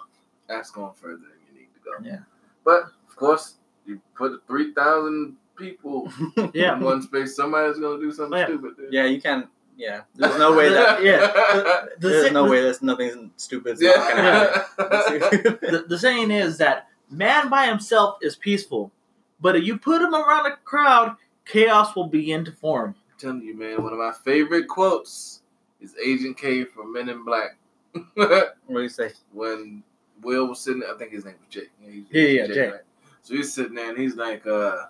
[0.48, 1.92] That's going further than you need to go.
[2.04, 2.20] Yeah.
[2.66, 6.12] But of course, you put three thousand people
[6.54, 6.76] Yeah.
[6.76, 7.36] in one space.
[7.36, 8.46] Somebody's gonna do something Yeah.
[8.46, 8.78] stupid.
[8.78, 8.94] Dude.
[8.94, 9.48] Yeah, you can't.
[9.78, 11.02] Yeah, there's no way that.
[11.04, 11.20] Yeah.
[11.20, 14.64] The, There's sa- no the- way that's nothing stupid's not gonna Yeah.
[14.84, 15.60] happen.
[15.62, 18.92] The, the saying is that man by himself is peaceful,
[19.40, 22.96] but if you put him around a crowd, chaos will begin to form.
[23.22, 25.44] Telling you, man, one of my favorite quotes
[25.80, 27.58] is Agent K from Men in Black.
[28.16, 29.12] what do you say?
[29.32, 29.84] when
[30.22, 31.70] Will was sitting there, I think his name was Jake.
[31.84, 32.72] Yeah, Yeah, yeah, he's Jake.
[32.72, 32.82] right?
[33.22, 34.86] So he's sitting there and he's like, uh,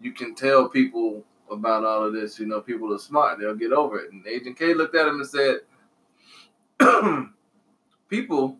[0.00, 3.72] you can tell people about all of this, you know, people are smart, they'll get
[3.72, 4.12] over it.
[4.12, 5.60] And Agent K looked at him and said,
[8.08, 8.58] People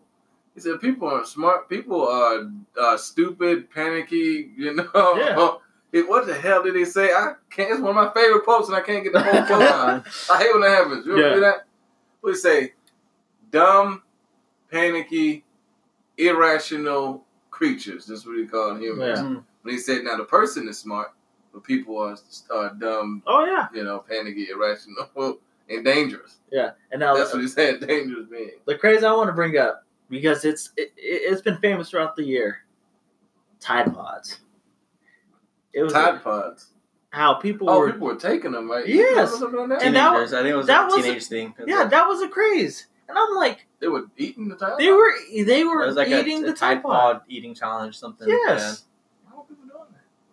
[0.55, 2.49] he said people aren't smart, people are
[2.81, 5.61] uh, stupid, panicky, you know.
[5.95, 6.01] Yeah.
[6.01, 7.13] It, what the hell did he say?
[7.13, 7.71] I can't.
[7.71, 10.07] It's one of my favorite quotes, and I can't get the whole quote out.
[10.31, 11.07] I hate when that happens.
[11.07, 11.35] You ever Yeah.
[11.35, 11.57] do that?
[12.21, 12.73] What do you say?
[13.51, 14.03] Dumb,
[14.71, 15.45] panicky,
[16.19, 18.07] irrational creatures.
[18.07, 19.19] That's what he called humans.
[19.19, 19.25] Yeah.
[19.25, 19.39] Mm-hmm.
[19.63, 21.13] When he said, now the person is smart,
[21.53, 22.17] but people are,
[22.53, 25.09] are dumb, Oh yeah, you know, panicky, irrational,
[25.71, 26.37] and dangerous.
[26.53, 26.73] yeah.
[26.91, 28.51] And now That's what he said, dangerous being.
[28.67, 32.15] the craze I want to bring up because it's it, it, it's been famous throughout
[32.17, 32.59] the year.
[33.61, 34.41] Tide Pods.
[35.75, 36.69] It was Tide Pods.
[37.11, 37.93] how people Oh, were.
[37.93, 38.87] people were taking them, right?
[38.87, 38.97] Yes.
[38.97, 39.83] You remember something like that?
[39.87, 40.33] And that- Teenagers.
[40.33, 41.55] I think it was that a was a- teenage thing.
[41.67, 44.79] yeah, that was a craze, and I'm like, They were eating the Tide Pods.
[44.79, 45.13] they were
[45.45, 47.13] they it were was like eating a, the a Tide Tide Pod.
[47.17, 48.29] Pod eating challenge, something.
[48.29, 48.85] Yes.
[49.29, 49.85] Why were people doing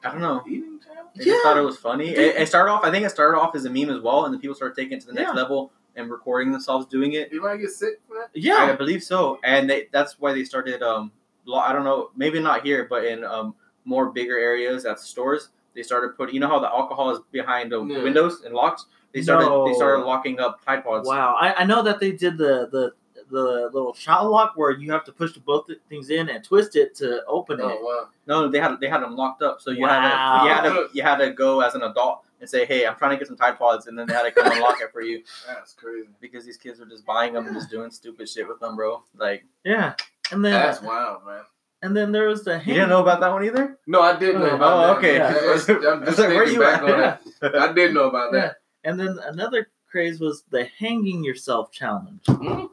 [0.02, 0.08] that?
[0.08, 0.44] I don't know.
[0.48, 1.10] Eating challenge?
[1.16, 2.10] They just thought it was funny.
[2.10, 2.84] It, it started off.
[2.84, 4.98] I think it started off as a meme as well, and then people started taking
[4.98, 5.42] it to the next Yeah.
[5.42, 7.34] level and recording themselves doing it.
[7.34, 8.58] You might get sick for that?
[8.58, 10.82] I believe so, and they, that's why they started.
[10.82, 11.12] Um,
[11.54, 15.50] I don't know, maybe not here, but in um more bigger areas at the stores,
[15.74, 16.36] they started putting.
[16.36, 18.04] You know how the alcohol is behind the Yeah.
[18.04, 18.86] windows and locks.
[19.14, 19.48] They started.
[19.68, 21.08] They started locking up Tide Pods.
[21.08, 21.36] wow.
[21.40, 22.94] I, I know that they did the the
[23.30, 26.76] the little shot lock where you have to push the both things in and twist
[26.76, 27.78] it to open oh, it.
[27.80, 28.10] Oh, wow.
[28.28, 29.62] No, they had they had them locked up.
[29.62, 29.90] So you Wow.
[30.02, 32.86] had to you had to you had to go as an adult and say, "Hey,
[32.86, 34.92] I'm trying to get some Tide Pods," and then they had to come unlock it
[34.92, 36.10] for you That's crazy.
[36.20, 39.02] because these kids were just buying them and just doing stupid shit with them, bro.
[39.18, 39.94] Like Yeah,
[40.32, 41.42] and then That's wild, man.
[41.82, 43.78] And then there was the you didn't know about that one either.
[43.88, 44.96] No, I did know Oh, about that.
[44.96, 45.16] Oh, okay.
[45.18, 45.90] Yeah.
[45.92, 47.22] I'm just like, where you back at?
[47.42, 47.56] on it.
[47.56, 48.58] I did know about that.
[48.84, 52.24] And then another craze was the hanging yourself challenge.
[52.26, 52.70] Mhm.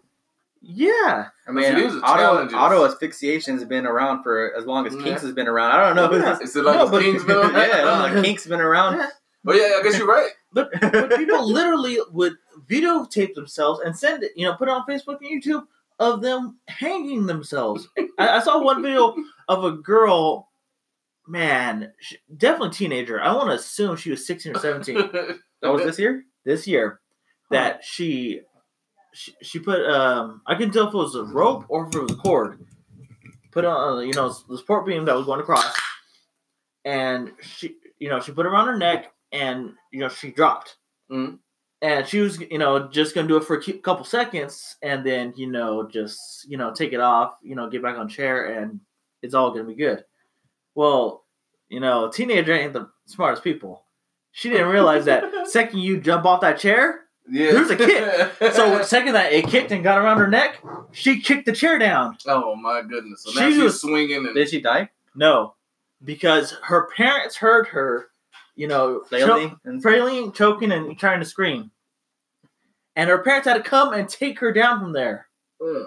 [0.60, 1.28] Yeah.
[1.46, 2.54] I mean, So auto challenges.
[2.54, 5.02] auto asphyxiation has been around for as long as Yeah.
[5.02, 5.70] Kinks has been around.
[5.72, 6.12] I don't know.
[6.16, 6.34] Yeah.
[6.36, 7.54] who's- Is it like no, the but- King's been around?
[7.54, 8.98] yeah, no, the Kinks been around.
[8.98, 9.08] Yeah.
[9.46, 10.30] Oh yeah, I guess you're right.
[10.52, 12.34] But, but people literally would
[12.68, 15.62] videotape themselves and send it, you know, put it on Facebook and YouTube
[15.98, 17.88] of them hanging themselves.
[18.18, 19.14] I, I saw one video
[19.48, 20.48] of a girl,
[21.26, 23.20] man, sh definitely teenager.
[23.20, 24.96] I want to assume she was 16 or 17
[25.62, 26.24] That was this year.
[26.44, 27.00] this year
[27.50, 28.40] that she,
[29.12, 32.02] she she put um I can't tell if it was a rope or if it
[32.02, 32.64] was a cord.
[33.50, 35.74] Put on uh, you know the support beam that was going across,
[36.84, 40.76] and she you know she put it around her neck and you know she dropped.
[41.10, 41.38] Mhm.
[41.80, 45.32] And she was, you know, just gonna do it for a couple seconds, and then,
[45.36, 48.80] you know, just, you know, take it off, you know, get back on chair, and
[49.22, 50.04] it's all gonna be good.
[50.74, 51.24] Well,
[51.68, 53.84] you know, a teenager ain't the smartest people.
[54.32, 57.52] She didn't realize that second you jump off that chair, yeah.
[57.52, 58.52] There's a kick.
[58.54, 60.62] so second that it kicked and got around her neck,
[60.92, 62.16] she kicked the chair down.
[62.26, 63.22] oh my goodness!
[63.24, 64.88] So now She she's was- swinging and Did she die?
[65.14, 65.54] No,
[66.02, 68.06] because her parents heard her,
[68.58, 71.70] you know, cho- Flailing and flailing, choking, and trying to scream.
[72.96, 75.28] And her parents had to come and take her down from there.
[75.64, 75.86] Ugh.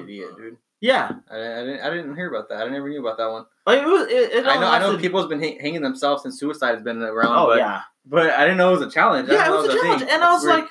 [0.00, 0.56] idiot, dude.
[0.80, 1.80] Yeah, I, I didn't.
[1.80, 2.66] I didn't hear about that.
[2.66, 3.46] I never knew about that one.
[3.66, 4.08] like it was.
[4.08, 4.68] It, it I know.
[4.68, 7.36] I know people's been hang- hanging themselves since suicide has been around.
[7.36, 9.28] Oh but, yeah, But I didn't know it was a challenge.
[9.28, 9.80] Yeah, it didn't was a thing.
[9.82, 10.60] challenge, and I was weird.
[10.60, 10.68] like,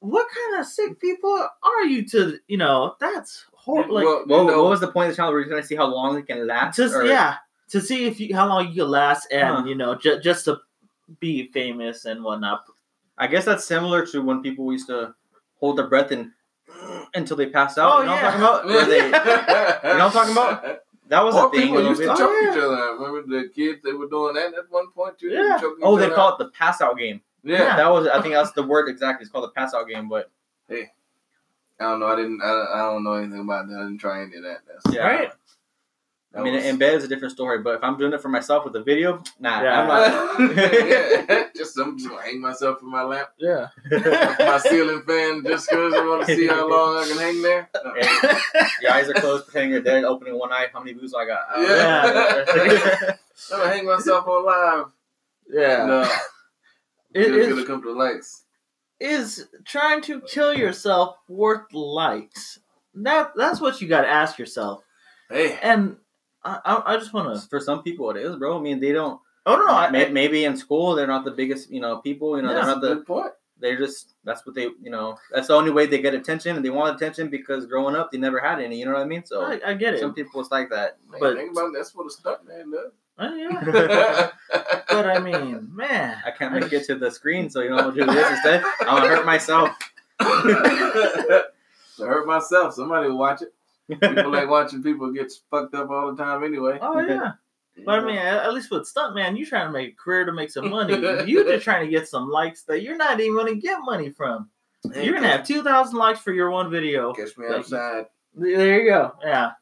[0.00, 2.38] "What kind of sick people are you to?
[2.46, 3.94] You know, that's horrible.
[3.94, 5.32] Like, well, What, what was the point of the challenge?
[5.34, 6.76] Were you going to see how long it can last?
[6.76, 7.36] just or- yeah,
[7.70, 9.64] to see if you how long you can last, and Huh.
[9.66, 10.58] you know, ju- just to
[11.20, 12.64] be famous and whatnot.
[13.16, 15.14] I guess that's similar to when people used to
[15.60, 16.30] hold their breath and
[17.14, 17.92] until they passed out.
[17.92, 18.24] Oh, you know yeah.
[18.24, 18.88] what I'm talking about?
[18.88, 20.78] They- you know what I'm talking about?
[21.08, 21.60] that was Or a thing.
[21.60, 22.50] a people little used to choke Oh, yeah.
[22.52, 22.74] each other.
[22.76, 22.98] out.
[23.00, 23.80] Remember the kids?
[23.82, 25.28] They were doing that at one point too.
[25.28, 25.58] Yeah.
[25.58, 26.40] choking Oh, they other call out.
[26.40, 27.22] it the pass out game.
[27.42, 27.76] Yeah.
[27.76, 29.22] That was, I think that's the word exactly.
[29.24, 30.08] It's called the pass out game.
[30.08, 30.30] But
[30.68, 30.90] hey,
[31.80, 32.06] I don't know.
[32.08, 32.42] I didn't.
[32.42, 33.76] I, I don't know anything about that.
[33.78, 34.58] I didn't try any of that.
[34.66, 35.30] That's, yeah, Right.
[36.36, 37.58] I mean, in bed is a different story.
[37.60, 39.80] But if I'm doing it for myself with a video, nah, Yeah.
[39.80, 40.56] I'm not.
[40.56, 43.68] yeah, just I'm just gonna hang myself in my lap, Yeah.
[43.90, 47.68] my ceiling fan, just because I want to see how long I can hang there.
[47.82, 47.94] No.
[47.98, 48.38] Hey,
[48.82, 50.66] your eyes are closed, pretending you're dead, opening one eye.
[50.72, 51.40] How many views I got?
[51.50, 53.06] I don't Yeah.
[53.08, 53.14] know.
[53.52, 54.86] I'm gonna hang myself on live.
[55.50, 55.86] yeah.
[55.86, 56.10] No,
[57.14, 58.44] it's is gonna come to likes.
[59.00, 62.58] is trying to kill yourself worth likes?
[62.94, 64.82] That that's what you got to ask yourself.
[65.30, 65.96] Hey, And
[66.48, 67.48] I I, I just want to.
[67.48, 68.58] For some people, it is, bro.
[68.58, 69.20] I mean, they don't.
[69.46, 72.36] Oh no, no, I, may- maybe in school they're not the biggest, you know, people.
[72.36, 72.94] You know, Yeah, they're that's not the.
[72.96, 73.32] good point.
[73.60, 74.14] They're just.
[74.24, 74.68] That's what they.
[74.82, 77.96] You know, that's the only way they get attention, and they want attention because growing
[77.96, 78.78] up they never had any.
[78.78, 79.24] You know what I mean?
[79.24, 80.00] So I, I get it.
[80.00, 80.98] some people it's like that.
[81.10, 82.92] Man, But- think about it, that's what a stunt man does.
[83.20, 84.30] Uh, yeah.
[84.90, 87.90] but I mean, man, I can't make it to the screen, so you know, I'll
[87.90, 88.62] do this instead.
[88.82, 89.70] I'm gonna hurt myself.
[90.20, 91.44] to
[91.98, 92.74] hurt myself.
[92.74, 93.52] Somebody will watch it.
[93.88, 96.78] People like watching people get fucked up all the time anyway.
[96.80, 97.32] Oh yeah.
[97.86, 100.32] But I mean, at at least with Stuntman, you're trying to make a career to
[100.32, 100.94] make some money.
[101.26, 104.10] you're just trying to get some likes that you're not even going to get money
[104.10, 104.50] from.
[104.92, 107.12] Hey, You're gonna have two thousand likes for your one video.
[107.12, 108.06] catch me outside.
[108.34, 109.12] There you go.
[109.24, 109.52] Yeah.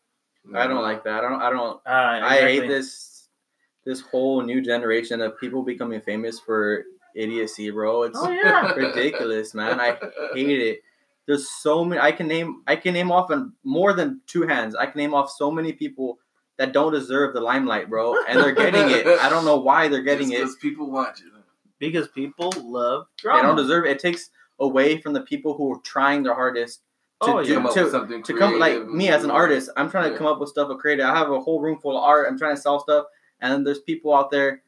[0.54, 1.24] I don't like that.
[1.24, 1.42] I don't.
[1.42, 1.80] I don't.
[1.86, 3.28] Uh, I hate this
[3.84, 6.84] this whole new generation of people becoming famous for
[7.14, 8.02] idiocy, bro.
[8.04, 8.72] It's Oh yeah.
[8.74, 9.80] ridiculous, man.
[9.80, 9.96] I
[10.34, 10.80] hate it.
[11.26, 12.00] There's so many.
[12.00, 12.62] I can name.
[12.66, 14.74] I can name off in more than two hands.
[14.76, 16.18] I can name off so many people
[16.56, 19.06] that don't deserve the limelight, bro, and they're getting it.
[19.06, 20.38] I don't know why they're getting it.
[20.38, 21.26] because people watch it.
[21.78, 23.90] Because people love They don't deserve it.
[23.90, 26.80] It takes away from the people who are trying their hardest
[27.22, 27.54] to oh do- yeah.
[27.56, 30.10] Come up to- with something to come like me as an artist i'm trying to
[30.12, 30.16] Yeah.
[30.18, 32.38] come up with stuff of creative i have a whole room full of art i'm
[32.38, 33.06] trying to sell stuff
[33.40, 34.62] and then there's people out there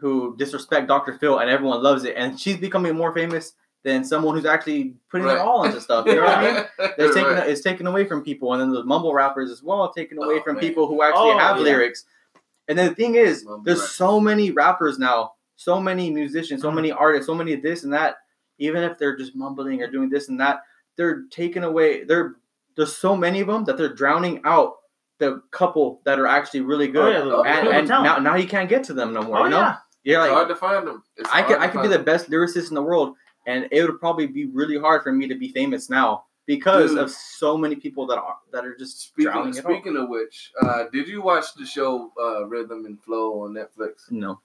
[0.00, 3.52] who disrespect dr phil and everyone loves it and she's becoming more famous
[3.84, 5.34] than someone who's actually putting Right.
[5.34, 6.64] their all into stuff you know what i mean
[6.96, 7.48] they're taking Right.
[7.48, 10.42] it's taken away from people and then the mumble rappers as well taken away Oh,
[10.42, 10.60] from man.
[10.64, 11.62] people who actually Oh, have yeah.
[11.64, 12.04] lyrics
[12.68, 13.90] and then the thing is Mumble there's rappers.
[13.94, 16.74] so many rappers now so many musicians so Mhm.
[16.76, 18.16] many artists so many this and that
[18.58, 20.62] even if they're just mumbling or doing this and that
[20.96, 22.36] they're taking away they're
[22.76, 24.76] there's so many of them that they're drowning out
[25.18, 28.68] the couple that are actually really Oh, good yeah, and, and now, now you can't
[28.68, 29.76] get to them no more Oh you know yeah.
[30.04, 31.02] you're It's hard to find them.
[31.16, 33.14] It's I hard could I could be find the best lyricist in the world,
[33.46, 36.98] and it would probably be really hard for me to be famous now because Dude.
[37.00, 41.08] of so many people that are that are just Speaking, speaking of which, uh, did
[41.08, 44.10] you watch the show uh, Rhythm and Flow on Netflix?
[44.10, 44.40] No,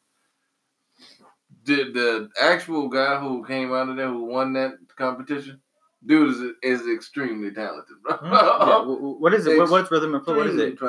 [1.65, 5.59] Did the actual guy who came out of there who won that competition?
[6.05, 6.29] Dude
[6.63, 8.15] is, is extremely talented, bro.
[8.17, 8.25] Hmm.
[8.31, 9.57] Yeah, wh- wh- what is it?
[9.57, 10.37] What, what's rhythm and flow?
[10.37, 10.79] What is it?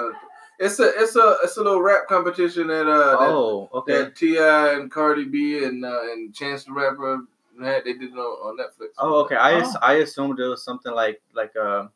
[0.61, 3.93] It's a it's a it's a little rap competition that uh that- Oh, okay.
[3.95, 4.75] that T.I.
[4.75, 7.23] and Cardi B and uh, and Chance the Rapper.
[7.61, 8.89] They did it on, on Netflix.
[8.99, 9.37] Oh, okay.
[9.37, 9.73] I Oh.
[9.83, 11.87] I assumed it was something like like uh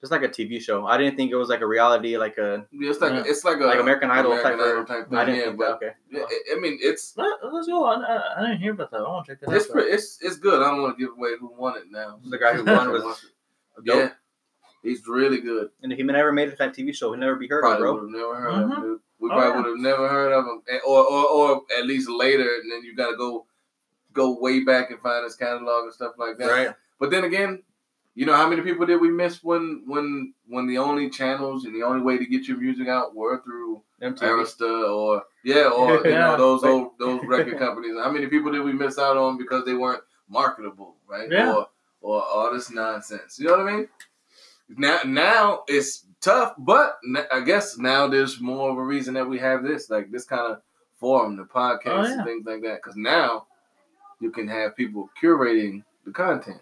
[0.00, 0.86] just like a TV show.
[0.86, 3.22] I didn't think it was like a reality, like a Yeah, it's like Yeah.
[3.26, 4.66] it's like a like American Idol American type.
[4.68, 5.18] Idol of, type thing.
[5.18, 5.86] I didn't yeah, think but that.
[5.86, 5.94] Okay.
[6.12, 7.84] yeah, I- I mean it's Let, let's go.
[7.84, 8.98] I, I, I didn't hear about that.
[9.00, 9.72] I want to check that it's out.
[9.72, 10.62] pretty, it's it's good.
[10.62, 12.18] I don't want to give away who won it now.
[12.28, 13.24] The guy who won was
[13.84, 14.10] yeah,
[14.82, 15.70] he's really good.
[15.82, 17.78] And if he never made it to that TV show, he'd never be heard of,
[17.78, 18.00] bro.
[18.06, 18.64] never heard Mhm.
[18.64, 19.00] of him, dude.
[19.18, 19.56] We Oh, probably yeah.
[19.56, 22.94] would have never heard of him, or, or or at least later, and then you
[22.94, 23.46] got to go
[24.16, 26.46] go way back and find his catalog and stuff like that.
[26.48, 26.74] Right.
[26.98, 27.62] But then again,
[28.14, 31.74] you know how many people did we miss when when when the only channels and
[31.74, 34.18] the only way to get your music out were through MTV.
[34.20, 36.30] Arista or yeah, or you Yeah.
[36.30, 37.94] know those old those record companies.
[38.02, 41.28] How many people did we miss out on because they weren't marketable, right?
[41.30, 41.52] Yeah.
[41.54, 41.68] Or
[42.00, 43.38] or all this nonsense.
[43.38, 43.88] You know what I mean?
[44.68, 46.96] Now now it's tough, but
[47.30, 50.52] I guess now there's more of a reason that we have this like this kind
[50.52, 50.62] of
[50.98, 52.12] forum, the podcast Oh, yeah.
[52.14, 52.76] and things like that.
[52.82, 53.46] Because now
[54.20, 56.60] you can have people curating the content.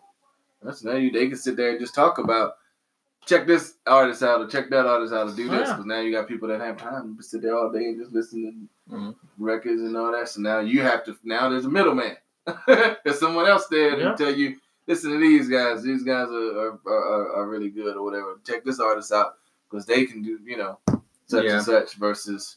[0.63, 2.57] That's now you they can sit there and just talk about
[3.27, 5.73] check this artist out or check that artist out or do Oh, this yeah.
[5.75, 8.13] because now you got people that have time to sit there all day and just
[8.13, 9.15] listen to Mhm.
[9.39, 10.29] records and all that.
[10.29, 12.17] So now you have to now there's a middleman.
[12.67, 14.11] there's someone else there Yeah.
[14.13, 15.83] to tell you listen to these guys.
[15.83, 18.39] These guys are are, are, are really good or whatever.
[18.47, 19.37] Check this artist out
[19.71, 20.79] because they can do you know
[21.27, 21.57] such Yeah.
[21.57, 22.57] and such versus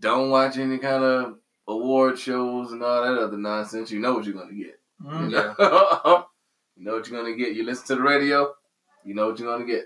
[0.00, 3.90] don't watch any kind of award shows and all that other nonsense.
[3.90, 4.78] You know what you're gonna get.
[5.02, 5.24] Mm.
[5.24, 5.54] You know,
[6.76, 7.54] you know what you're gonna get.
[7.54, 8.52] You listen to the radio,
[9.04, 9.84] you know what you're gonna get.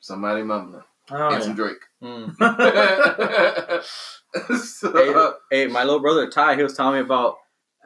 [0.00, 1.40] Somebody mumbling Oh, and yeah.
[1.40, 1.78] some Drake.
[2.02, 2.36] Mm.
[4.58, 7.36] so, Hey, my little brother Ty, he was telling me about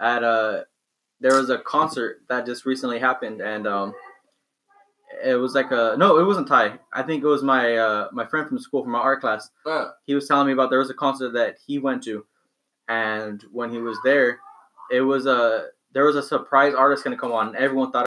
[0.00, 0.60] at uh
[1.20, 3.94] there was a concert that just recently happened and um
[5.24, 6.78] It was like a no, it wasn't Ty.
[6.92, 9.50] I think it was my uh, my friend from school from my art class.
[9.64, 12.26] Uh, He was telling me about there was a concert that he went to,
[12.88, 14.40] and when he was there,
[14.90, 18.06] it was a there was a surprise artist gonna come on, and everyone thought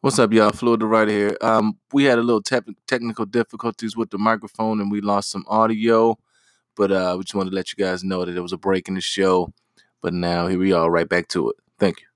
[0.00, 0.52] What's up, y'all?
[0.52, 1.36] Fluid the Writer here.
[1.40, 5.44] Um, we had a little tep- technical difficulties with the microphone and we lost some
[5.48, 6.16] audio,
[6.76, 8.86] but uh, we just wanted to let you guys know that there was a break
[8.86, 9.52] in the show.
[10.00, 11.56] But now here we are, right back to it.
[11.80, 12.06] Thank you.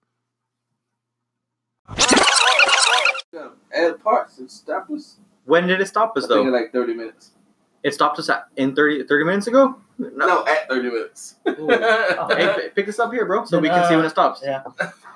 [3.75, 5.17] Add parts and stop us.
[5.45, 6.43] when did it stop us though?
[6.43, 7.33] like thirty minutes.
[7.83, 9.77] It stopped us at, in 30, 30 minutes ago.
[10.15, 11.37] No, at thirty minutes.
[11.47, 14.09] Oh, Hey, p- pick this up here, bro, so Then, we can see when uh,
[14.09, 14.41] it stops.
[14.45, 14.63] Yeah.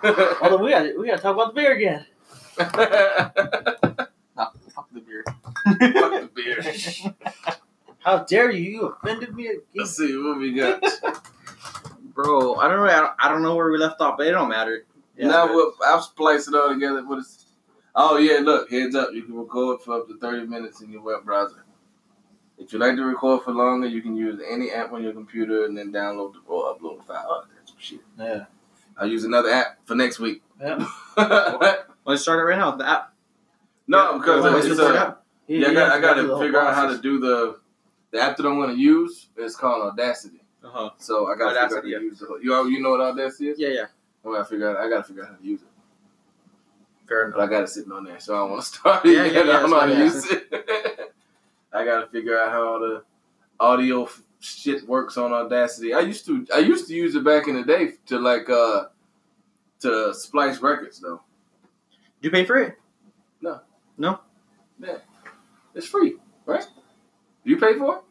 [0.42, 2.06] Although we got we got to talk about the beer again.
[4.74, 5.24] Fuck the beer.
[5.24, 6.62] Fuck the beer.
[7.98, 8.70] How dare you?
[8.70, 9.46] You offended me.
[9.48, 9.62] again.
[9.74, 10.82] Let's see what we got.
[12.14, 12.92] Bro, I don't know.
[12.92, 14.84] I don't, I don't know where we left off, but it don't matter.
[15.16, 15.28] Yeah.
[15.28, 17.04] now we'll, I'll splice it all together.
[17.06, 17.46] What is?
[17.94, 19.12] Oh yeah, look, heads up.
[19.12, 21.64] You can record for up to thirty minutes in your web browser.
[22.58, 25.66] If you like to record for longer, you can use any app on your computer
[25.66, 27.46] and then download the, or upload the file.
[27.54, 28.00] That's some shit.
[28.18, 28.44] Yeah.
[28.98, 30.42] I'll use another app for next week.
[30.60, 30.86] Yeah.
[32.06, 32.70] Let's start it right now.
[32.72, 33.12] The app.
[33.86, 35.22] no, because Wait, it's what's a- app?
[35.48, 37.20] You- yeah, I got, I got go through the to figure out how to do
[37.20, 37.58] the
[38.10, 39.28] the app that I'm going to use.
[39.36, 40.40] is called Audacity.
[40.64, 40.90] Uh huh.
[40.98, 41.98] So I got to figure out how Audacity, to yeah.
[42.00, 42.28] use it.
[42.42, 43.58] You you know what Audacity is?
[43.58, 43.84] Yeah, yeah.
[44.24, 44.76] I got to figure out.
[44.84, 45.68] I got to figure out how to use it.
[47.06, 47.48] Fair But enough.
[47.48, 49.16] I got it sitting on there, so I don't want to start Yeah, it.
[49.16, 49.46] yeah, yet.
[49.46, 50.95] yeah, I don't know how to use it.
[51.72, 53.02] I got to figure out how the
[53.60, 55.92] audio f- shit works on Audacity.
[55.94, 58.84] I used to I used to use it back in the day to like uh
[59.80, 61.20] to splice records though.
[62.20, 62.78] Did you pay for it?
[63.40, 63.60] No.
[63.98, 64.20] No.
[64.80, 64.98] Yeah,
[65.74, 66.66] it's free, right?
[67.44, 68.02] Do you pay for it?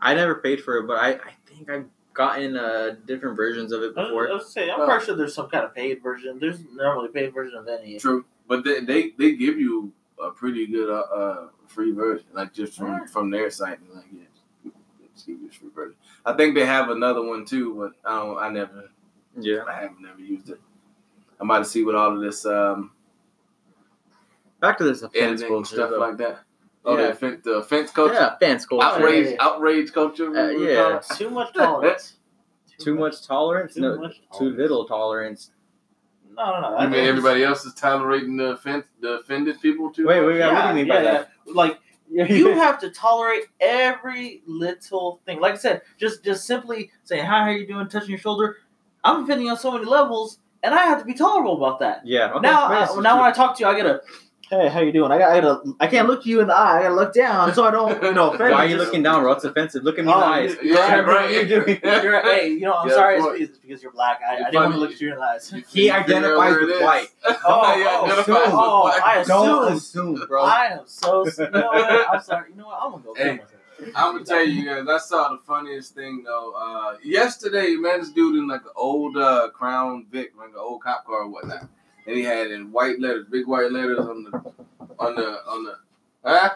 [0.00, 3.82] I never paid for it, but I, I think I've gotten uh, different versions of
[3.82, 4.28] it I was, I before.
[4.28, 4.86] was saying, I'm Oh.
[4.86, 6.38] pretty sure there's some kind of paid version.
[6.38, 7.98] There's normally a paid version of any.
[7.98, 12.52] True, but they they, they give you a pretty good uh, uh free version, like
[12.52, 13.10] just from Alright.
[13.10, 13.80] from their site.
[13.80, 14.70] And like, yeah,
[15.14, 15.96] just give you a free version.
[16.24, 18.38] I think they have another one too, but I don't.
[18.38, 18.90] I never.
[19.38, 19.64] Yeah.
[19.68, 20.60] I haven't never used it.
[21.40, 22.92] I'm about to see what all of this um
[24.60, 25.74] Back to this offense editing culture.
[25.76, 25.98] stuff though.
[25.98, 26.40] like that.
[26.86, 27.06] Oh, Yeah.
[27.06, 28.86] the offense, the offense culture, Yeah, offense culture.
[28.86, 29.36] outrage, Yeah.
[29.40, 30.36] outrage culture.
[30.36, 31.00] Uh, we- we yeah.
[31.16, 32.14] Too much tolerance.
[32.78, 33.74] Too much tolerance?
[33.74, 35.50] Too no, much too little tolerance.
[36.36, 36.70] No, no, no.
[36.70, 40.06] You I mean think everybody else is tolerating the offense, the offended people too?
[40.08, 41.30] Wait, wait, wait, what do you mean by that?
[41.46, 41.78] Like
[42.10, 45.40] you have to tolerate every little thing.
[45.40, 48.58] Like I said, just just simply saying hi, how you doing, touching your shoulder.
[49.02, 52.06] I'm offending on so many levels, and I have to be tolerable about that.
[52.06, 52.30] Yeah.
[52.32, 52.96] Okay, now, I, now true.
[52.96, 54.00] when I talk to you, I gotta.
[54.50, 55.10] Hey, how you doing?
[55.10, 55.32] I got.
[55.32, 55.74] I gotta.
[55.80, 56.78] I can't look you in the eye.
[56.78, 58.72] I gotta look down so I don't, you know, offend Why are you.
[58.72, 59.32] you looking down, bro?
[59.32, 59.82] It's offensive.
[59.84, 60.56] Look at me in the Oh, eyes.
[60.62, 61.30] you- Yeah, you're right.
[61.30, 61.80] You're doing.
[61.82, 62.20] You're.
[62.22, 63.16] Hey, you know, I'm Yeah, sorry.
[63.18, 64.20] It's, it's because you're black.
[64.22, 65.50] I, I You're didn't want to look you in the eyes.
[65.52, 67.08] You- He you figure identifies where with white.
[67.46, 69.02] Oh, he oh, identifies so- with oh, white.
[69.02, 70.14] I Don't assume.
[70.14, 70.42] assume, bro.
[70.44, 71.26] I am so.
[71.26, 72.08] You know what?
[72.14, 72.50] I'm sorry.
[72.50, 72.78] You know what?
[72.82, 73.14] I'm gonna go.
[73.14, 73.40] Hey.
[73.96, 76.52] I'm gonna tell you guys, I saw the funniest thing though.
[76.52, 80.82] Uh, yesterday, man, this dude in like an old uh, Crown Vic, like an old
[80.82, 81.66] cop car or whatnot,
[82.06, 84.30] and he had in white letters, big white letters on the,
[84.98, 85.74] on the, on the,
[86.24, 86.50] huh?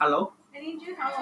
[0.00, 0.32] Hello?
[0.54, 1.14] I need you help.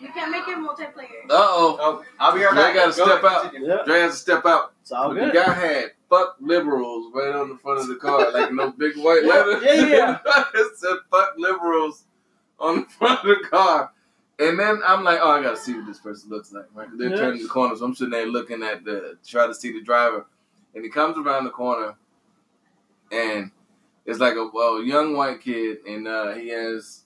[0.00, 1.24] You can't make it multiplayer.
[1.30, 2.74] Uh oh, Oh, I'll be right Dre back.
[2.74, 3.42] gotta Go step ahead, out.
[3.44, 3.68] continue.
[3.68, 4.72] Yeah, Dre has to step out.
[4.82, 5.28] it's all But good.
[5.30, 8.96] the guy had "fuck liberals" right on the front of the car, like no big
[8.98, 9.62] white Yeah, letters.
[9.64, 10.44] yeah, yeah.
[10.54, 12.04] it said "fuck liberals"
[12.60, 13.90] on the front of the car.
[14.38, 16.66] And then I'm like, oh, I gotta see what this person looks like.
[16.74, 16.88] Right?
[16.98, 17.16] They're Yeah.
[17.16, 20.26] turning the corner, so I'm sitting there looking at the try to see the driver,
[20.76, 21.96] and he comes around the corner,
[23.10, 23.50] and
[24.04, 27.02] it's like a well young white kid, and uh, he has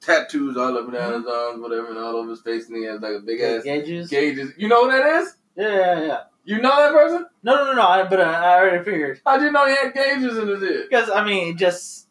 [0.00, 2.84] tattoos all up and down his arms, whatever, and all over his face, and he
[2.84, 4.08] has like a big ass gauges.
[4.08, 4.52] gauges.
[4.56, 5.34] You know what that is?
[5.56, 6.20] Yeah, yeah, yeah.
[6.44, 7.26] You know that person?
[7.42, 7.82] No, no, no, no.
[7.86, 10.86] I, but uh, I already figured How'd you know he had gauges in his ear?
[10.88, 12.06] because I mean, it just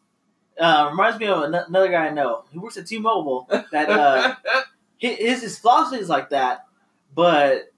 [0.58, 2.44] uh, reminds me of an- another guy I know.
[2.52, 3.48] He works at T-Mobile.
[3.72, 4.36] That uh,
[4.98, 6.66] his his philosophy is like that,
[7.14, 7.72] but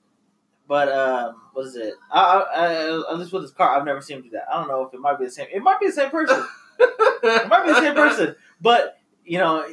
[0.68, 1.94] but um, what is it?
[2.10, 4.46] I, I, I, at least with his car, I've never seen him do that.
[4.50, 5.48] I don't know if it might be the same.
[5.52, 6.44] It might be the same person.
[6.78, 9.64] It might be the same person, but you know,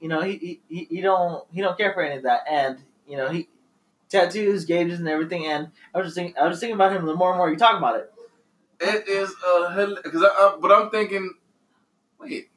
[0.00, 3.16] you know, he he, he don't he don't care for any of that, and you
[3.16, 3.48] know, he
[4.08, 5.46] tattoos, gauges, and everything.
[5.46, 7.50] And I was just thinking, I was just thinking about him the more and more
[7.50, 8.12] you talk about it.
[8.80, 11.34] It is a because I, I, but I'm thinking,
[12.20, 12.50] wait,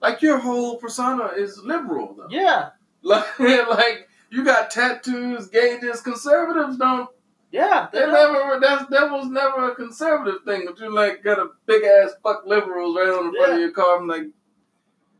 [0.00, 2.26] like your whole persona is liberal though.
[2.30, 2.70] Yeah,
[3.02, 6.00] Like, like you got tattoos, gauges.
[6.00, 7.08] Conservatives don't.
[7.52, 8.58] Yeah, They never.
[8.60, 10.62] That's that was never a conservative thing.
[10.66, 13.72] But you like got a big ass fuck liberals right on the front of your
[13.72, 13.98] car.
[14.00, 14.24] I'm like,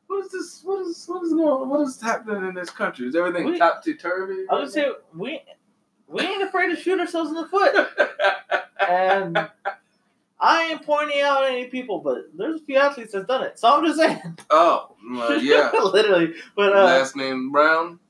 [0.07, 0.63] what is this?
[0.65, 1.69] What is what is going?
[1.69, 3.07] What is happening in this country?
[3.07, 4.47] Is everything topsy turvy?
[4.51, 5.41] I would say we
[6.09, 7.89] we ain't afraid to shoot ourselves in the foot,
[8.89, 9.49] and
[10.41, 13.59] I ain't pointing out any people, but there's a few athletes that's done it.
[13.59, 14.39] So I'm just saying.
[14.51, 15.71] Oh, well, yeah.
[15.85, 16.35] Literally.
[16.57, 18.01] But uh, Last name Brown.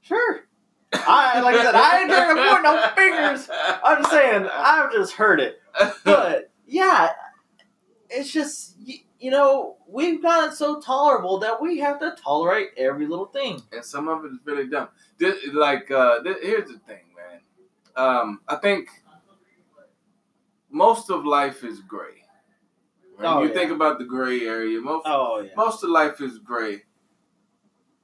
[0.00, 0.46] sure.
[0.92, 3.48] I like I said, I ain't trying to point no fingers.
[3.84, 5.60] I'm just saying, I've just heard it.
[6.04, 7.10] But yeah,
[8.08, 13.06] it's just you, you know we've gotten so tolerable that we have to tolerate every
[13.06, 13.60] little thing.
[13.72, 14.88] and some of it is really dumb.
[15.18, 17.40] This, like, uh, this, here's the thing, man.
[17.96, 18.88] Um, I think
[20.70, 22.22] most of life is gray.
[23.16, 23.54] When Oh, you yeah.
[23.54, 25.50] think about the gray area, most Oh yeah.
[25.56, 26.82] most of life is gray,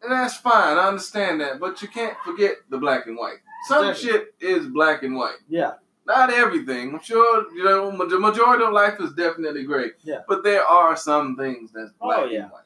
[0.03, 0.76] and that's fine.
[0.78, 3.38] I understand that, but you can't forget the black and white.
[3.68, 4.11] Some Exactly.
[4.11, 5.36] shit is black and white.
[5.48, 5.72] Yeah.
[6.07, 6.94] Not everything.
[6.94, 9.90] I'm sure you know the majority of life is definitely gray.
[10.03, 10.22] Yeah.
[10.26, 12.42] But there are some things that's Oh, black yeah.
[12.42, 12.64] and white.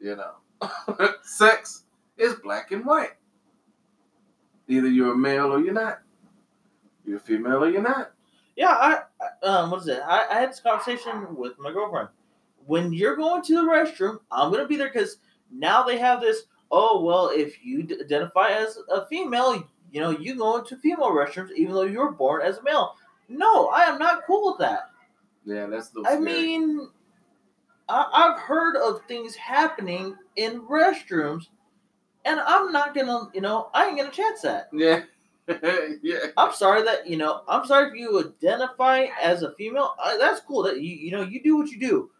[0.00, 1.84] You know, sex
[2.18, 3.12] is black and white.
[4.68, 6.00] Either you're a male or you're not.
[7.04, 8.12] You're a female or you're not.
[8.56, 10.00] Yeah, I I- um what is it?
[10.04, 12.08] I, I had this conversation with my girlfriend.
[12.66, 15.18] When you're going to the restroom, I'm gonna be there because
[15.52, 16.44] now they have this.
[16.76, 21.12] Oh well, if you d- identify as a female, you know you go into female
[21.12, 22.96] restrooms even though you were born as a male.
[23.28, 24.90] No, I am not cool with that.
[25.44, 26.02] Yeah, that's the.
[26.04, 26.88] I mean,
[27.88, 31.44] I, I've heard of things happening in restrooms,
[32.24, 34.68] and I'm not gonna, you know, I ain't gonna chance that.
[34.72, 35.02] Yeah.
[36.02, 36.26] yeah.
[36.36, 37.42] I'm sorry that you know.
[37.46, 39.94] I'm sorry if you identify as a female.
[40.02, 40.64] Uh, that's cool.
[40.64, 42.10] That you you know you do what you do,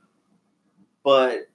[1.03, 1.49] but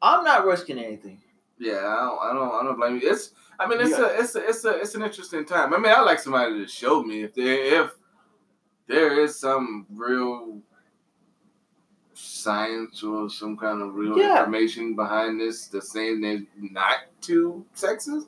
[0.00, 1.18] I'm not risking anything.
[1.58, 3.10] Yeah, I don't, I don't, I don't blame you.
[3.10, 4.06] It's, I mean, it's Yeah.
[4.06, 5.72] a, it's a, it's a, it's an interesting time.
[5.72, 7.90] I mean, I like somebody to show me if there, if
[8.86, 10.60] there is some real
[12.14, 14.40] science or some kind of real Yeah.
[14.40, 18.26] information behind this that's saying there's not two sexes.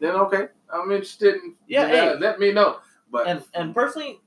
[0.00, 1.36] Then okay, I'm interested.
[1.36, 1.90] In Yeah, that.
[1.90, 2.14] hey.
[2.18, 2.78] let me know.
[3.10, 4.20] But And and personally,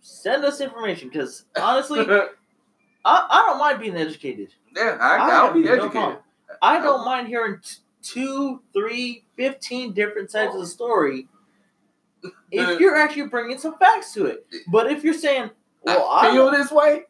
[0.00, 2.26] send us information because honestly, I,
[3.04, 4.54] I don't mind being educated.
[4.74, 5.92] yeah, I, I I'll be educated.
[5.92, 6.18] problem.
[6.62, 7.04] I don't uh-huh.
[7.04, 11.28] mind hearing t- two, three, fifteen different sides of the story.
[12.52, 12.76] If uh-huh.
[12.78, 15.50] you're actually bringing some facts to it, but if you're saying,
[15.82, 17.02] "Well, I I feel this way.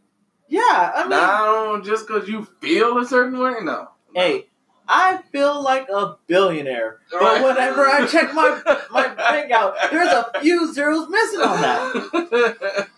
[0.49, 3.89] yeah," I mean, No, just because you feel a certain way, no.
[4.15, 4.47] hey,
[4.89, 7.45] I feel like a billionaire, but Right.
[7.45, 12.89] whenever I check my my bank out, there's a few zeros missing on that,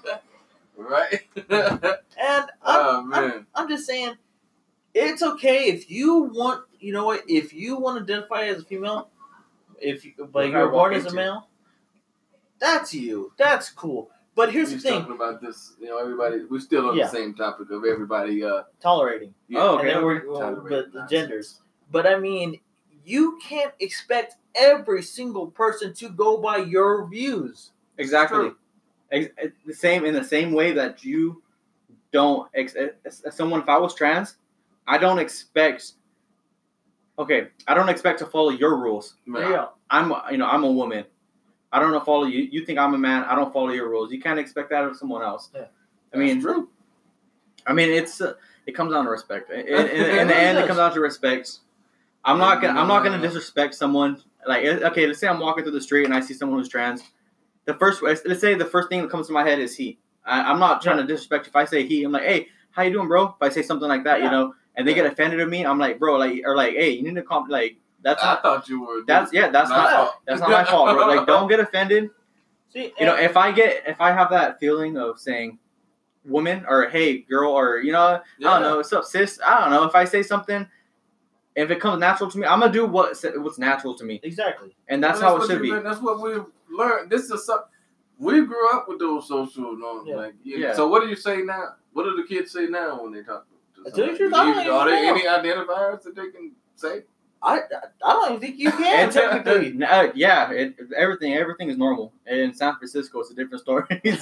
[0.77, 1.23] right?
[1.51, 1.91] and
[2.21, 3.47] I'm, oh I'm.
[3.55, 4.15] I'm just saying,
[4.95, 8.65] it's okay if you want, you know what, if you want to identify as a
[8.65, 9.09] female,
[9.81, 11.49] if you, but What you're born as a male,
[12.59, 13.33] that's you.
[13.37, 14.11] That's cool.
[14.37, 15.75] But here's we the thing: talking about this.
[15.81, 16.45] You know, everybody.
[16.49, 17.05] We're still on Yeah.
[17.07, 18.43] the same topic of everybody.
[18.45, 19.35] Uh, tolerating.
[19.49, 19.95] yeah, Oh, and okay.
[19.95, 21.61] then we're, well, Tolerating but the genders.
[21.93, 22.59] But I mean,
[23.05, 27.73] you can't expect every single person to go by your views.
[27.99, 28.53] Exactly.
[29.13, 31.43] Ex- eh, the same in the same way that you
[32.13, 32.49] don't.
[32.55, 34.37] Ex- eh, as as someone, if I was trans,
[34.87, 35.93] I don't expect.
[37.19, 39.15] Okay, I don't expect to follow your rules.
[39.27, 39.69] There you go.
[39.89, 41.05] I'm, a- you know, I'm a woman.
[41.73, 42.49] I don't know follow you.
[42.51, 43.25] You think I'm a man.
[43.25, 44.13] I don't follow your rules.
[44.13, 45.51] You can't expect that of someone else.
[45.55, 45.67] Yeah.
[46.13, 46.69] I mean, That's true.
[47.67, 48.35] I mean, it's uh,
[48.67, 49.51] it comes down to respect.
[49.51, 51.59] In, in, in It the really end, it comes down to respect.
[52.25, 54.23] I'm not gonna I'm not gonna disrespect someone.
[54.47, 57.03] Like okay, let's say I'm walking through the street and I see someone who's trans.
[57.65, 59.99] The first let's say the first thing that comes to my head is he.
[60.25, 61.47] I, I'm not trying to disrespect.
[61.49, 63.29] If I say he, I'm like, hey, how you doing, bro?
[63.29, 64.27] If I say something like that, Yeah.
[64.27, 66.91] you know, and they get offended at me, I'm like, bro, like or like, hey,
[66.91, 67.49] you need to calm.
[67.49, 69.03] Like that's I not thought you were.
[69.07, 70.11] that's yeah, that's My not fault.
[70.27, 71.07] that's not my fault, bro.
[71.07, 72.11] Like don't get offended
[72.71, 75.61] See, you know if i get if i have that feeling of saying
[76.25, 79.71] woman or hey girl or you know i don't know what's up sis i don't
[79.71, 80.67] know if i say something
[81.55, 84.75] if it comes natural to me i'm gonna do what what's natural to me exactly.
[84.89, 87.11] and that's Well, how it should be you- That's what we've learned.
[87.11, 87.69] This is something
[88.19, 90.09] we grew up with those social norms.
[90.09, 90.17] Yeah.
[90.17, 90.73] Like, you- Yeah.
[90.75, 91.75] So what do you say now?
[91.93, 93.47] What do the kids say now when they talk
[93.85, 94.53] to To you somebody?
[94.53, 97.03] the don't You- Are there any identifiers that they can say?
[97.43, 97.61] I
[98.05, 99.85] I don't even think you can It's- technically.
[99.95, 104.17] uh, yeah it, everything everything is normal in san francisco it's a different story you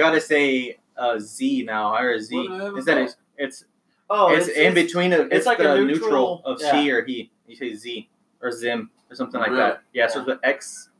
[0.00, 3.02] gotta say uh, z now or z What the hell is instead that?
[3.04, 3.64] it's it's
[4.10, 6.72] Oh, it's, in between a, it's, like like a neutral- neutral, of yeah.
[6.72, 8.08] she or he you say z
[8.42, 9.62] or zim or something like Really?
[9.62, 10.90] that yeah, so it's with x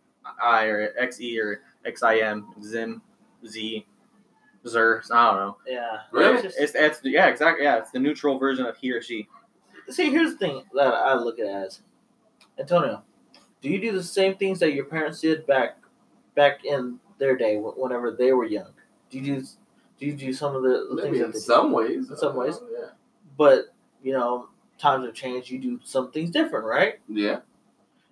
[0.43, 3.03] i or xe or xim zim
[3.47, 3.87] z
[4.67, 5.99] zer i don't know Yeah.
[6.13, 6.35] Really?
[6.35, 7.65] It's just- It's, it's yeah, exactly.
[7.65, 9.29] Yeah, it's the neutral version of he or she.
[9.89, 11.81] see, here's the thing that I look at it as
[12.59, 13.03] Antonio.
[13.61, 15.79] Do you do the same things that your parents did back
[16.35, 18.73] back in their day, whenever they were young?
[19.11, 19.47] Do you do
[19.99, 22.11] do you do some of the, the things Maybe that in they some ways.
[22.11, 22.59] In some uh, ways.
[22.73, 22.89] Yeah.
[23.39, 23.67] But
[24.03, 24.49] you know,
[24.79, 25.51] times have changed.
[25.51, 27.01] You do some things different, right?
[27.09, 27.41] Yeah.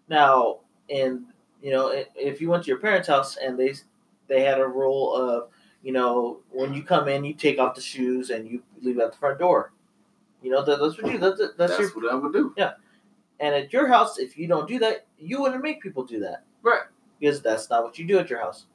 [0.08, 1.24] Now, and
[1.62, 3.74] you know, if you went to your parents' house and they
[4.28, 5.48] they had a rule of
[5.82, 9.12] You know, when you come in, you take off the shoes and you leave at
[9.12, 9.72] the front door.
[10.42, 11.18] You know, that, that's what you.
[11.18, 11.88] That's, that's, That's, your.
[11.90, 12.54] what I would do.
[12.56, 12.72] Yeah.
[13.40, 16.44] And at your house, if you don't do that, you wouldn't make people do that.
[16.62, 16.82] Right.
[17.18, 18.66] Because that's not what you do at your house.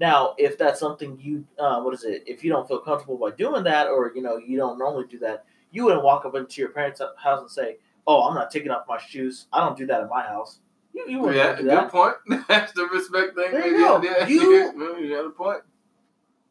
[0.00, 2.22] Now, if that's something you, uh, what is it?
[2.26, 5.18] If you don't feel comfortable by doing that, or you know, you don't normally do
[5.18, 7.76] that, you wouldn't walk up into your parents' house and say,
[8.06, 9.46] "Oh, I'm not taking off my shoes.
[9.52, 10.60] I don't do that in my house."
[10.94, 11.90] You, you wouldn't Yeah, do good that.
[11.92, 12.14] point.
[12.48, 13.52] That's the respect thing.
[13.52, 14.02] There you go.
[14.02, 15.60] Yeah, You- you got a point.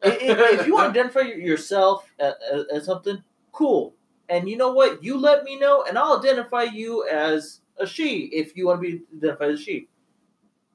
[0.03, 3.21] I- I- if you want to identify yourself as, as, as something,
[3.51, 3.95] cool.
[4.29, 5.03] And you know what?
[5.03, 8.87] You let me know, and I'll identify you as a she if you want to
[8.87, 9.87] be identified as a she.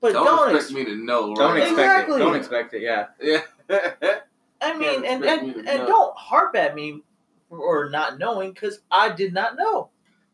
[0.01, 1.35] But don't, don't, expect ex- me to know.
[1.35, 2.17] Don't expect Exactly.
[2.17, 2.19] it.
[2.19, 2.83] Don't expect it.
[2.83, 3.07] Yeah.
[3.21, 3.41] Yeah.
[4.61, 5.87] I mean, Can't and and, me and know.
[5.87, 7.03] don't harp at me
[7.49, 9.89] for not knowing because I did not know.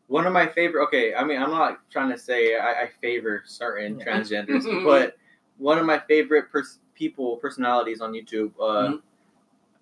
[0.07, 0.83] One of my favorite.
[0.85, 4.05] Okay, I mean, I'm not trying to say I, I favor certain Yeah.
[4.05, 5.15] transgenders, but
[5.57, 9.01] one of my favorite pers- people personalities on YouTube, uh, Mhm.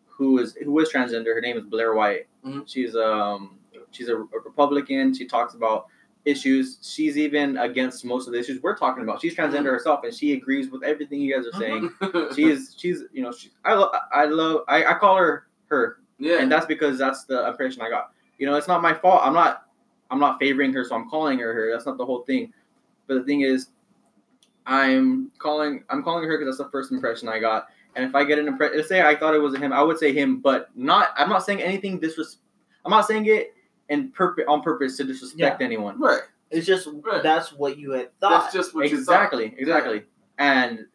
[0.07, 1.33] who is who is transgender.
[1.37, 2.27] Her name is Blair White.
[2.45, 2.63] Mhm.
[2.71, 3.57] She's um
[3.91, 5.13] she's a, a Republican.
[5.13, 5.87] She talks about
[6.25, 6.77] issues.
[6.81, 9.19] She's even against most of the issues we're talking about.
[9.21, 9.77] She's transgender Mhm.
[9.77, 11.89] herself, and she agrees with everything you guys are saying.
[11.99, 12.35] Mhm.
[12.35, 16.39] She's she's you know she, I lo- I love I, I call her her yeah.
[16.41, 18.11] and that's because that's the impression I got.
[18.37, 19.21] You know, it's not my fault.
[19.25, 19.65] I'm not
[20.11, 21.71] I'm not favoring her, so I'm calling her her.
[21.71, 22.53] That's not the whole thing.
[23.07, 23.69] But the thing is,
[24.69, 27.67] I'm calling I'm calling her because that's the first impression I got.
[27.95, 29.97] And if I get an impression, let's say I thought it was him, I would
[29.97, 31.09] say him, but not.
[31.17, 32.37] I'm not saying anything disres.
[32.85, 33.53] I'm not saying it
[33.89, 35.99] in purpose on purpose to disrespect anyone.
[35.99, 36.21] right.
[36.51, 37.21] It's just Right.
[37.21, 38.41] that's what you had thought.
[38.41, 39.59] That's just what Exactly, you thought.
[39.59, 40.03] exactly.
[40.39, 40.85] And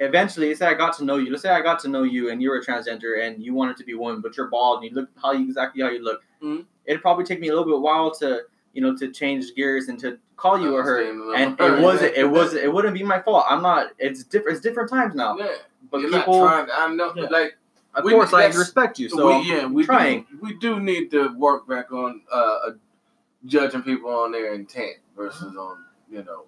[0.00, 1.30] eventually, let's say I got to know you.
[1.30, 3.76] Let's say I got to know you, and you were a transgender, and you wanted
[3.78, 6.02] to be a woman, but you're bald, and you look how you exactly how you
[6.04, 6.22] look.
[6.42, 6.66] Mhm.
[6.84, 8.42] It'd probably take me a little bit while to,
[8.76, 10.98] you know, to change gears and to call you or her.
[11.34, 13.46] And it wasn't, it was, it wouldn't be my fault.
[13.48, 13.88] I'm not.
[13.98, 14.56] It's different.
[14.56, 15.36] It's different times now.
[15.38, 15.46] Yeah.
[15.90, 16.92] But You're people, not trying.
[16.92, 17.12] I know.
[17.16, 17.24] Yeah.
[17.30, 17.56] Like
[17.94, 19.08] of we- course, I respect you.
[19.08, 20.26] So we, yeah, we trying.
[20.30, 20.38] do.
[20.42, 22.70] We do need to work back on uh, uh,
[23.46, 25.78] judging people on their intent versus on
[26.10, 26.44] you know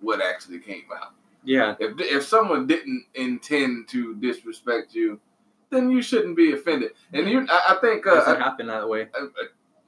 [0.00, 1.12] what actually came out.
[1.44, 5.20] yeah, If if someone didn't intend to disrespect you,
[5.70, 6.92] then you shouldn't be offended.
[7.12, 9.08] And you, I, I think it uh, doesn't happen that way.
[9.18, 9.26] uh,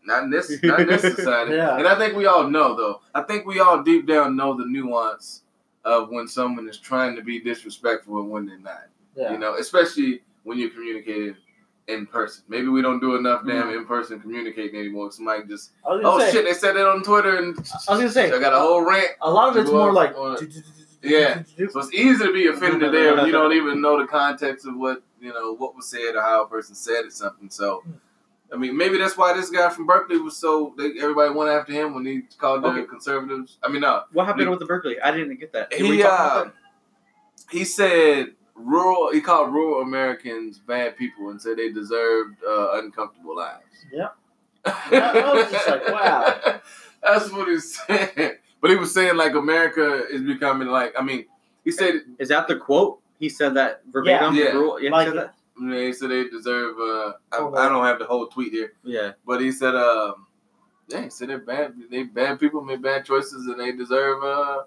[0.07, 1.55] not in this, not in this society.
[1.57, 1.77] Yeah.
[1.79, 3.01] And I think we all know, though.
[3.15, 5.43] I think we all deep down know the nuance
[5.85, 8.87] of when someone is trying to be disrespectful and when they're not.
[9.17, 9.33] yeah.
[9.33, 11.37] You know, especially when you're communicating
[11.89, 12.43] in person.
[12.49, 13.79] Maybe we don't do enough damn Mm-hmm.
[13.79, 15.13] in person communicating anymore.
[15.13, 17.93] Somebody just, I was gonna oh say, shit, they said that on Twitter, and I
[17.93, 19.07] was gonna say I got a whole rant.
[19.23, 20.15] a lot of it's more like
[21.03, 21.43] Yeah.
[21.71, 24.77] So it's easy to be offended there when you don't even know the context of
[24.77, 27.49] what you know what was said or how a person said it something.
[27.51, 27.85] So,
[28.53, 31.73] I mean, maybe that's why this guy from Berkeley was so they, everybody went after
[31.73, 32.85] him when he called the Okay.
[32.85, 33.59] conservatives.
[33.63, 35.01] I mean, no, What happened We- with the Berkeley?
[35.01, 35.71] I didn't get that.
[35.71, 36.51] Did he talk about uh,
[37.51, 39.13] he said rural.
[39.13, 43.65] He called rural Americans bad people and said they deserved uh, uncomfortable lives.
[43.93, 44.09] Yeah.
[44.65, 46.61] I was just like, wow.
[47.03, 48.39] That's what he said.
[48.59, 50.95] But he was saying like America is becoming like.
[50.99, 51.27] I mean,
[51.63, 53.01] he said Is that the quote?
[53.21, 54.35] He said that verbatim.
[54.35, 54.45] Yeah.
[54.53, 55.35] Rule- yeah, he Like said that?
[55.61, 56.77] They said they deserve.
[56.79, 59.13] Uh, I, I don't have the whole tweet here, yeah.
[59.27, 60.27] but he said, um,
[60.89, 61.75] "Yeah, he said they're bad.
[61.91, 64.63] They bad people make bad choices, and they deserve uh,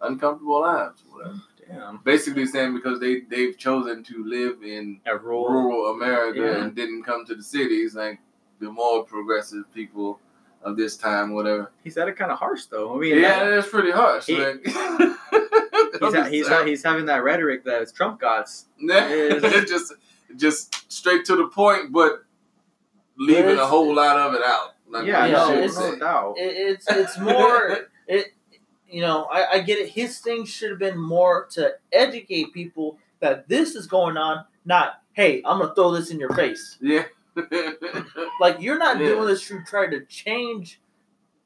[0.00, 1.04] uncomfortable lives.
[1.08, 1.36] Whatever.
[1.68, 1.98] Damn.
[2.04, 5.48] Basically, saying because they they've chosen to live in A rule.
[5.48, 6.64] rural America Yeah.
[6.64, 8.18] and didn't come to the cities, like
[8.60, 10.18] the more progressive people
[10.62, 11.70] of this time, whatever.
[11.82, 12.94] He said it kind of harsh though.
[12.94, 14.26] I mean, Yeah, that- that's pretty harsh.
[14.26, 18.66] He- like, he's, ha- he's, ha- he's having that rhetoric that Trump gods.
[18.80, 19.92] It's just
[20.36, 22.24] just straight to the point, but
[23.16, 24.70] leaving a whole lot of it out.
[24.88, 26.34] Like Yeah, no, it's- doubt.
[26.38, 27.78] It, it's it's more
[28.08, 28.32] it.
[28.88, 29.88] You know, I, I get it.
[29.88, 34.44] His thing should have been more to educate people that this is going on.
[34.64, 36.78] Not, hey, I'm gonna throw this in your face.
[36.80, 37.04] yeah.
[38.40, 39.08] Like you're not Yeah.
[39.08, 40.80] doing this to try to change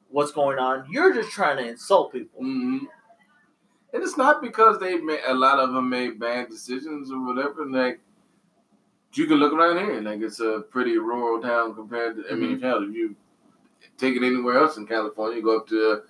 [0.09, 0.85] what's going on.
[0.91, 2.41] You're just trying to insult people.
[2.41, 2.79] hmm
[3.93, 7.65] And it's not because they made a lot of them made bad decisions or whatever.
[7.65, 7.99] Like
[9.13, 12.31] you can look around here, like it's a pretty rural town compared to.
[12.31, 12.63] I mean, Mm-hmm.
[12.65, 13.15] hell, if you
[13.97, 16.01] take it anywhere else in California, you go up to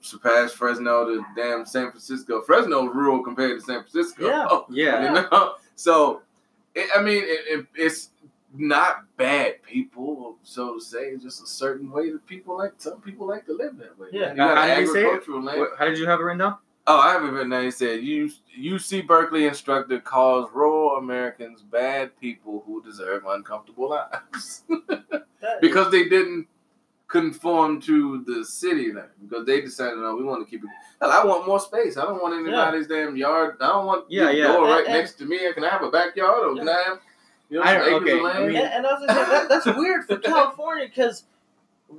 [0.00, 2.42] surpass Fresno to damn San Francisco.
[2.42, 4.26] Fresno rural compared to San Francisco.
[4.28, 4.46] Yeah.
[4.70, 5.04] Yeah.
[5.22, 6.22] You know, so
[6.74, 8.10] it, I mean, it, it, it's
[8.54, 11.04] not bad people, so to say.
[11.08, 12.72] It's just a certain way that people like.
[12.78, 14.08] Some people like to live that way.
[14.12, 14.30] Yeah.
[14.30, 15.28] you got How did he say it?
[15.28, 15.66] land.
[15.78, 16.56] How did you have it written down?
[16.86, 17.64] Oh, I have it written down.
[17.64, 24.64] He said, "U UC Berkeley instructor calls rural Americans bad people who deserve uncomfortable lives
[25.60, 26.48] because they didn't
[27.06, 30.70] conform to the city life because they decided, no, we want to keep it.
[31.00, 31.96] Hell, I want more space.
[31.98, 33.58] I don't want anybody's damn yard.
[33.60, 34.46] I don't want Yeah, the yeah.
[34.48, 35.38] door right And- and- next to me.
[35.52, 37.00] Can I have a backyard or can I have
[37.50, 38.46] you know, I some acres of okay, I land?
[38.48, 41.24] mean- And, and I was gonna that, that's weird for California because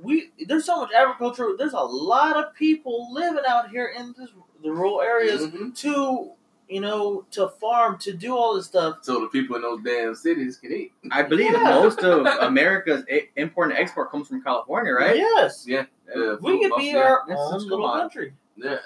[0.02, 1.50] we there's so much agriculture.
[1.56, 4.30] There's a lot of people living out here in this,
[4.64, 5.76] the rural areas Mhm.
[5.82, 6.30] to
[6.68, 8.98] you know to farm to do all this stuff.
[9.02, 10.92] So the people in those damn cities can eat.
[11.12, 11.62] I believe Yeah.
[11.82, 13.04] most of America's
[13.36, 15.16] import and export comes from California, right?
[15.16, 15.84] Yes, Yeah.
[16.14, 16.98] Uh, we could be yeah.
[17.02, 18.00] our This is- own little on.
[18.00, 18.32] country.
[18.56, 18.78] Yeah.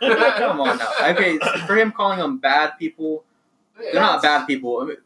[0.00, 0.88] Come on now.
[1.10, 3.24] Okay, for him calling them bad people,
[3.78, 4.80] they're not bad people.
[4.80, 4.96] I mean,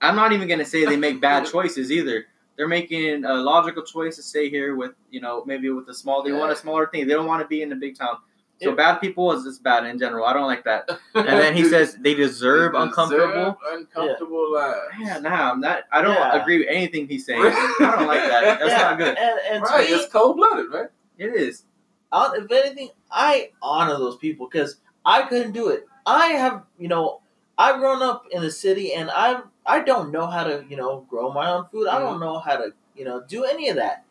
[0.00, 2.26] I'm not even gonna say they make bad choices either.
[2.56, 6.22] They're making a logical choice to stay here with, you know, maybe with a small.
[6.22, 7.06] They want a smaller thing.
[7.06, 8.18] They don't want to be in a big town.
[8.62, 8.74] So Yeah.
[8.76, 10.24] bad people is just bad in general.
[10.26, 10.88] I don't like that.
[11.14, 13.58] And then he says they deserve They uncomfortable.
[13.72, 14.80] uncomfortable lives.
[15.00, 15.84] Yeah, nah, I'm not.
[15.92, 16.40] I don't Yeah.
[16.40, 17.40] agree with anything he's saying.
[17.42, 18.58] I don't like that.
[18.60, 19.16] That's yeah, not good.
[19.16, 20.88] And, and Right, me, it's cold blooded, right?
[21.18, 21.64] It is.
[22.12, 25.86] I- if anything, I honor those people because I couldn't do it.
[26.06, 27.20] I have, you know,
[27.56, 31.06] I've grown up in the city and I I don't know how to, you know,
[31.08, 31.86] grow my own food.
[31.88, 32.04] I Mm-hmm.
[32.04, 34.04] don't know how to, you know, do any of that.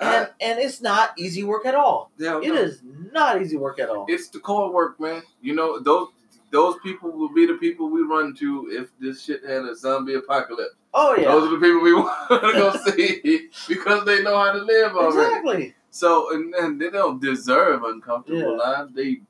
[0.00, 2.10] Uh, And and it's not easy work at all.
[2.18, 2.82] Yeah, It is
[3.12, 4.06] not easy work at all.
[4.08, 5.22] It's the core work, man.
[5.42, 6.08] You know those
[6.50, 10.14] those people will be the people we run to if this shit had a zombie
[10.14, 10.74] apocalypse.
[10.94, 14.52] Oh yeah, Those are the people we want to go see because they know how
[14.52, 15.18] to live already.
[15.28, 15.74] exactly.
[15.90, 18.64] So and, and they don't deserve uncomfortable Yeah.
[18.66, 18.94] lives.
[18.94, 19.20] They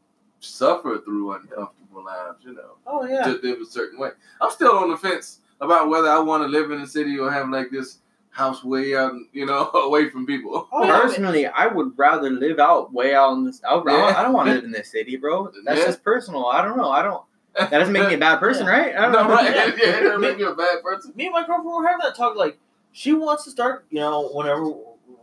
[0.40, 2.44] suffer through uncomfortable lives.
[2.44, 3.24] You know, Oh yeah.
[3.24, 4.10] to live a certain way.
[4.40, 7.30] I'm still on the fence about whether I want to live in a city or
[7.30, 7.98] have like this
[8.30, 10.68] house way out, you know, away from people.
[10.72, 10.86] Oh.
[10.86, 13.60] Personally, I would rather live out way out in this.
[13.68, 14.14] I, would- Yeah.
[14.16, 15.50] I don't want to live in this city, bro.
[15.64, 15.86] That's Yeah.
[15.86, 16.46] just personal.
[16.46, 16.90] I don't know.
[16.90, 17.22] I don't.
[17.56, 18.72] That doesn't make me a bad person, Yeah.
[18.72, 18.96] right?
[18.96, 19.34] I don't no, know.
[19.34, 19.54] right?
[19.54, 19.64] Yeah.
[19.82, 21.12] Yeah, it doesn't make you a bad person.
[21.16, 22.36] me and my girlfriend were having that talk.
[22.36, 22.58] Like,
[22.92, 23.86] she wants to start.
[23.90, 24.72] You know, whenever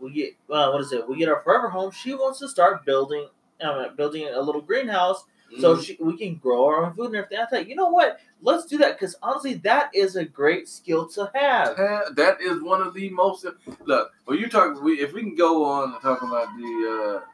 [0.01, 1.07] we get, uh, what is it?
[1.07, 1.91] We get our forever home.
[1.91, 3.29] She wants to start building,
[3.61, 5.23] uh, building a little greenhouse
[5.59, 5.83] so Mhm.
[5.83, 7.39] she, we can grow our own food and everything.
[7.39, 8.19] I thought, you know what?
[8.41, 11.75] Let's do that because honestly, that is a great skill to have.
[12.15, 13.45] That is one of the most
[13.85, 14.13] look.
[14.25, 17.25] When you talk, we if we can go on and talk about the uh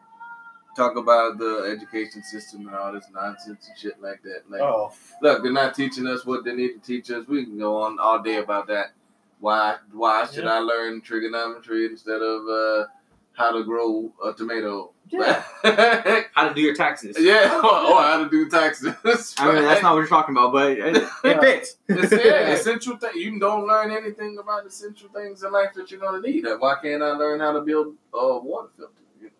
[0.75, 4.43] talk about the education system and all this nonsense and shit like that.
[4.49, 4.91] Like, Oh,
[5.21, 7.27] look, they're not teaching us what they need to teach us.
[7.27, 8.91] We can go on all day about that.
[9.39, 9.77] Why?
[9.91, 10.53] Why should Yeah.
[10.55, 12.85] I learn trigonometry instead of uh
[13.33, 14.93] how to grow a tomato?
[15.11, 15.43] yeah.
[16.33, 17.17] How to do your taxes?
[17.19, 18.95] yeah, or, or how to do taxes.
[19.37, 21.75] I mean, that's not what you're talking about, but it, it fits.
[21.87, 23.11] It's, yeah, essential thing.
[23.15, 26.45] You don't learn anything about essential things in life that you're gonna need.
[26.59, 28.93] Why can't I learn how to build a water filter?
[29.19, 29.31] You know?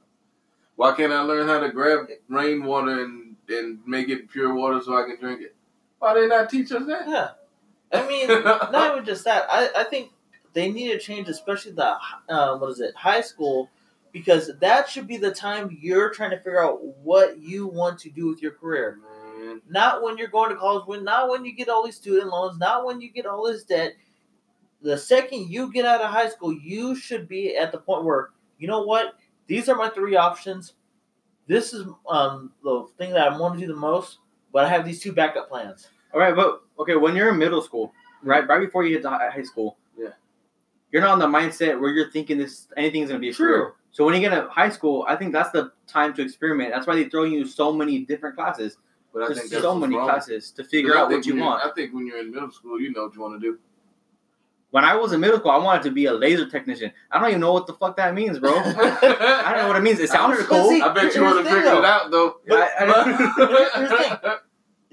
[0.76, 4.98] Why can't I learn how to grab rainwater and and make it pure water so
[4.98, 5.56] I can drink it?
[6.00, 7.08] Why they not teach us that?
[7.08, 7.30] Yeah.
[7.94, 9.46] I mean, not even just that.
[9.50, 10.12] I, I think
[10.54, 11.96] they need to change, especially the
[12.30, 13.70] uh, what is it, high school,
[14.12, 18.10] because that should be the time you're trying to figure out what you want to
[18.10, 19.00] do with your career.
[19.40, 22.30] Man, Not when you're going to college, when not when you get all these student
[22.30, 23.94] loans, not when you get all this debt.
[24.82, 28.32] The second you get out of high school, you should be at the point where
[28.58, 29.16] you know what?
[29.48, 30.74] These are my three options.
[31.48, 34.20] This is um, the thing that I want to do the most,
[34.54, 35.90] but I have these two backup plans.
[36.14, 37.94] All right, but okay, when you're in middle school,
[38.24, 40.10] right, right before you hit high school, Yeah.
[40.92, 43.48] you're not in the mindset where you're thinking this anything's gonna be a True.
[43.58, 43.74] career.
[43.92, 46.72] So when you get to high school, I think that's the time to experiment.
[46.74, 48.78] That's why they throw you so many different classes.
[49.14, 50.08] but I There's think so many wrong.
[50.08, 51.64] classes to figure out what you want.
[51.66, 53.60] I think when you're in middle school, you know what you want to do.
[54.70, 56.94] When I was in middle school, I wanted to be a laser technician.
[57.12, 58.54] I don't even know what the fuck that means, bro.
[58.56, 58.62] I
[59.52, 60.00] don't know what it means.
[60.00, 60.70] It sounded But cool.
[60.70, 61.86] see- I bet you Here's would have the thing, figured it though.
[61.86, 62.36] out though.
[62.50, 64.38] I- I- Here's the thing.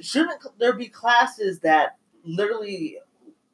[0.00, 2.98] shouldn't there be classes that literally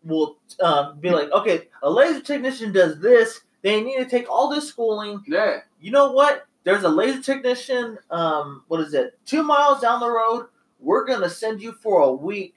[0.03, 3.43] will um, be like, okay, a laser technician does this.
[3.65, 5.25] They need to take all this schooling.
[5.27, 5.61] yeah.
[5.81, 6.47] You know what?
[6.65, 7.99] There's a laser technician.
[8.11, 9.19] Um, what is it?
[9.25, 10.47] Two miles down the road.
[10.81, 12.54] We're gonna send you for a week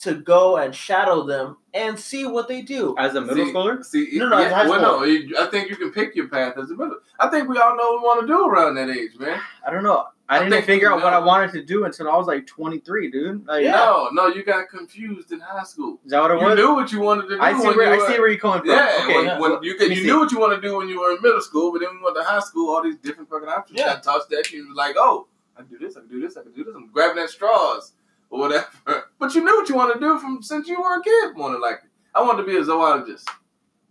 [0.00, 2.94] to go and shadow them and see what they do.
[2.98, 5.76] As a middle See- schooler, See, No, no, yeah, it's well, no, I think you
[5.76, 6.98] can pick your path as a middle.
[7.18, 9.40] I think we all know what we want to do around that age, man.
[9.66, 10.06] I don't know.
[10.30, 12.46] I, I didn't figure we out what I wanted to do until I was like
[12.46, 13.46] 23, dude.
[13.46, 13.72] Like, Yeah.
[13.72, 15.98] No, no, you got confused in high school.
[16.04, 16.56] Is that what it You was?
[16.56, 17.40] knew what you wanted to do.
[17.42, 18.68] I see where you I see were, where you're coming from.
[18.70, 19.14] Yeah, okay.
[19.14, 19.38] when, yeah.
[19.40, 21.40] when you, Let you knew what you wanted to do when you were in middle
[21.40, 23.94] school, but then when you went to high school, all these different fucking options Yeah.
[23.94, 24.62] got tossed at you.
[24.62, 25.26] You was like, oh,
[25.56, 26.74] I can do this, I can do this, I can do this.
[26.76, 27.92] I'm grabbing at straws
[28.30, 28.66] or whatever.
[29.18, 31.50] But you knew what you wanted to do from since you were a kid, more
[31.50, 31.88] than likely.
[32.14, 33.28] I wanted to be a zoologist.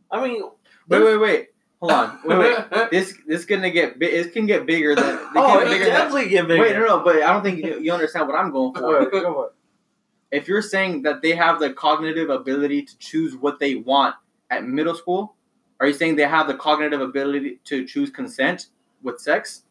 [0.09, 0.41] I mean,
[0.89, 1.47] Wait, wait, wait.
[1.79, 2.19] Hold on.
[2.25, 2.89] Wait, wait.
[2.91, 5.67] This this gonna get bi- it can get bigger than it oh, can oh, get
[5.67, 6.63] it bigger than definitely get bigger.
[6.63, 9.03] Wait, no, no, but I don't think you, you understand what I'm going for.
[9.03, 9.51] for go for it.
[10.31, 14.15] If you're saying that they have the cognitive ability to choose what they want
[14.49, 15.35] at middle school,
[15.79, 18.67] Are you saying they have the cognitive ability to choose consent
[19.03, 19.63] with sex?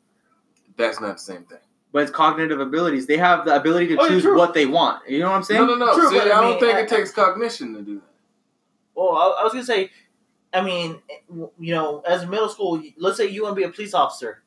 [0.76, 1.58] That's not the same thing.
[1.96, 3.06] But it's cognitive abilities.
[3.06, 5.08] They have the ability to Oh, choose what they want.
[5.08, 5.66] You know what I'm saying?
[5.66, 5.94] No, no, no.
[5.94, 8.10] True, See, but I, I don't mean, think I- it takes cognition to do that.
[8.94, 9.90] Well, I, I was gonna say,
[10.52, 11.00] I mean,
[11.58, 14.42] you know, as a middle school, let's say you want to be a police officer.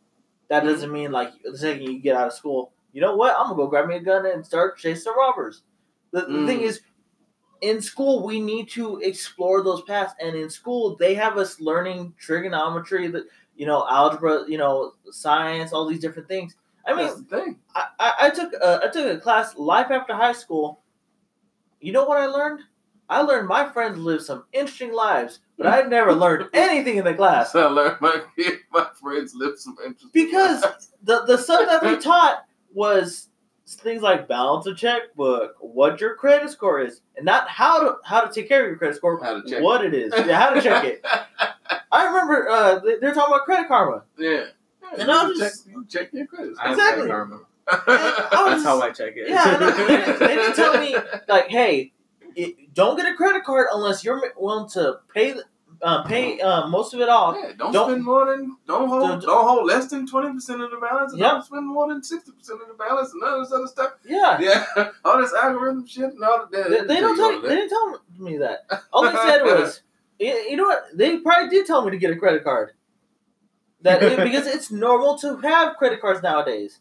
[0.50, 0.72] That Mm-hmm.
[0.74, 3.36] doesn't mean like the second you get out of school, you know what?
[3.36, 5.64] I'm gonna go grab me a gun and start chasing some robbers.
[6.12, 6.70] The, the thing Mm.
[6.70, 6.82] is,
[7.62, 12.14] in school we need to explore those paths, and in school they have us learning
[12.20, 13.24] trigonometry, that
[13.56, 16.56] you know, algebra, you know, science, all these different things.
[16.92, 17.26] I mean.
[17.76, 20.82] I, I, I took a, I took a class life after high school.
[21.80, 22.62] You know what I learned?
[23.10, 27.14] I learned my friends live some interesting lives, but I never learned anything in the
[27.14, 28.22] class I learned my
[28.72, 30.92] my friends live some interesting because lives.
[31.04, 33.30] the the stuff that they taught was
[33.68, 38.22] things like balance a checkbook, what your credit score is, and not how to how
[38.22, 40.50] to take care of your credit score, How to check what it is, yeah, how
[40.52, 41.04] to check it.
[41.92, 44.04] I remember uh, they- they're talking about credit karma.
[44.18, 44.46] yeah.
[44.98, 46.54] And you I'll check, just- you check your credit.
[46.60, 47.08] I have Exactly.
[47.08, 47.40] credit karma.
[47.68, 49.30] I was- That's how I check it.
[49.30, 49.72] Yeah, I know.
[49.72, 50.96] They didn't- they didn't tell me
[51.28, 51.94] like, hey,
[52.36, 55.36] it, don't get a credit card unless you're willing to pay
[55.82, 57.38] uh, pay uh, most of it off.
[57.42, 60.62] Yeah, don't, Don't- spend more than don't hold Don't- don't, hold less than twenty percent
[60.62, 61.14] of the balance.
[61.14, 61.32] And Yep.
[61.32, 63.94] Don't spend more than sixty percent of the balance and all this other stuff.
[64.06, 64.66] Yeah, Yeah,
[65.06, 66.70] all this algorithm shit and all that.
[66.70, 68.66] they, they don't tell you, they didn't tell me that.
[68.92, 69.82] All they said was,
[70.20, 70.86] you, you know what?
[70.94, 72.72] They probably did tell me to get a credit card.
[73.82, 76.80] That because it's normal to have credit cards nowadays.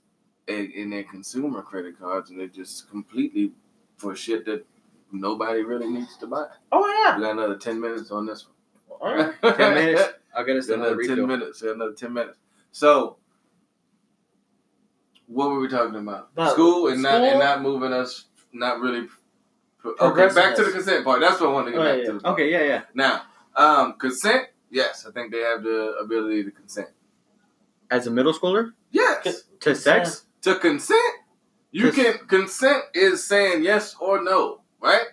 [0.48, 3.52] and, and they're consumer credit cards, and they're just completely
[3.98, 4.64] for shit that
[5.12, 6.46] nobody really needs to buy.
[6.72, 7.16] Oh yeah.
[7.16, 8.46] We got another ten minutes on this
[8.98, 9.16] one.
[9.16, 9.34] right.
[9.56, 10.02] Ten minutes.
[10.34, 11.62] I'll get us Got another another ten minutes.
[11.62, 12.38] Another ten minutes.
[12.72, 13.16] So,
[15.26, 16.28] what were we talking about?
[16.32, 18.24] About school and not and not moving us.
[18.52, 19.06] Not really.
[20.00, 21.20] Okay, back to the consent part.
[21.20, 22.18] That's what I wanted to get Oh, back yeah.
[22.18, 22.28] to.
[22.32, 22.82] Okay, yeah, yeah.
[22.94, 23.22] Now,
[23.56, 24.48] um, consent.
[24.70, 26.88] Yes, I think they have the ability to consent.
[27.90, 31.14] As a middle schooler Yes, to sex, to consent.
[31.70, 35.04] You Cons- can consent is saying yes or no, right?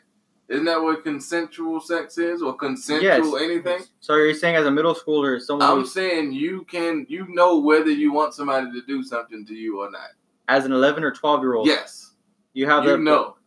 [0.47, 3.79] Isn't that what consensual sex is, or consensual anything?
[3.99, 7.89] so you're saying as a middle schooler, someone I'm saying you can, you know whether
[7.89, 10.09] you want somebody to do something to you or not.
[10.47, 12.11] as an 11 or 12 year old, Yes,
[12.53, 13.37] you have you the know.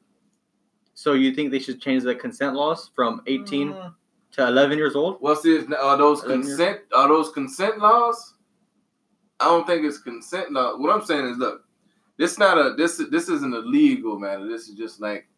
[0.94, 3.94] So you think they should change the consent laws from 18 Mm,
[4.38, 5.16] to 11 years old?
[5.20, 5.64] What's this?
[5.80, 6.80] Are those consent?
[6.94, 8.34] Are those consent laws?
[9.40, 10.76] I don't think it's consent law.
[10.78, 11.64] What I'm saying is, look,
[12.16, 14.48] this not a this this isn't a legal matter.
[14.48, 15.28] This is just like,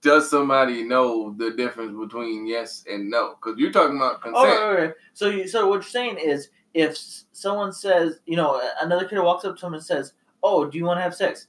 [0.00, 3.34] does somebody know the difference between yes and no?
[3.34, 4.44] Because you're talking about Oh, consent.
[4.60, 4.94] right, right, right.
[5.14, 6.96] So, you, so what you're saying is, if
[7.32, 10.12] someone says, you know, another kid walks up to him and says,
[10.42, 11.46] "Oh, do you want to have sex?"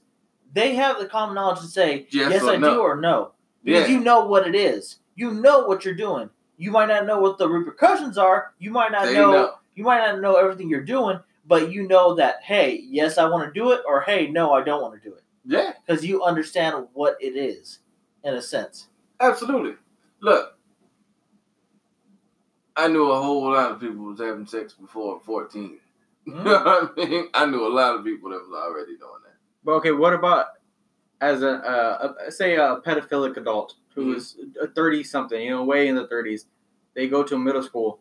[0.52, 2.74] They have the common knowledge to say, Yes "Yes, I no.
[2.74, 3.32] do," or "No,"
[3.62, 3.94] because Yeah.
[3.96, 4.96] you know what it is.
[5.20, 6.30] You know what you're doing.
[6.56, 8.54] You might not know what the repercussions are.
[8.58, 9.54] You might not know, know.
[9.74, 13.46] You might not know everything you're doing, but you know that, hey, yes, I want
[13.52, 16.22] to do it, or hey, no, I don't want to do it, Yeah, because you
[16.24, 17.80] understand what it is,
[18.24, 18.88] in a sense.
[19.20, 19.74] absolutely.
[20.22, 20.54] Look,
[22.74, 25.78] I knew a whole lot of people was having sex before 14.
[26.26, 26.44] You Hmm?
[26.44, 27.28] know what I mean?
[27.34, 29.36] I knew a lot of people that was already doing that.
[29.64, 30.46] But okay, what about
[31.20, 34.16] as a, uh, a say a pedophilic adult who Mhm.
[34.16, 36.46] is a 30 something, you know, way in the 30s?
[36.94, 38.00] They go to a middle school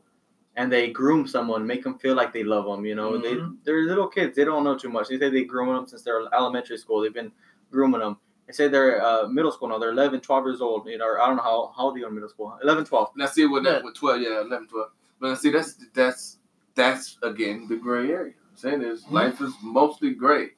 [0.55, 2.85] and they groom someone, make them feel like they love them.
[2.85, 3.21] You know, Mhm.
[3.23, 4.35] they they're little kids.
[4.35, 5.09] They don't know too much.
[5.09, 7.01] They say they groom them since they're elementary school.
[7.01, 7.31] They've been
[7.71, 8.17] grooming them.
[8.47, 9.77] They say they're uh, middle school now.
[9.77, 10.87] They're 11, 12 years old.
[10.87, 12.57] You know, I don't know how, how old are you in middle school?
[12.63, 13.15] 11, 12.
[13.15, 13.83] Now see what Yeah.
[13.83, 14.91] with twelve, yeah, 11, 12.
[15.19, 16.39] But see that's that's
[16.73, 18.33] that's again the gray area.
[18.49, 19.11] I'm saying is Mhm.
[19.11, 20.55] life is mostly gray.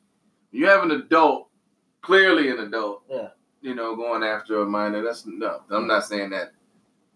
[0.52, 1.50] You have an adult,
[2.02, 3.30] clearly an adult, Yeah.
[3.62, 5.04] you know, going after a minor.
[5.04, 5.62] That's no.
[5.70, 6.52] I'm not saying that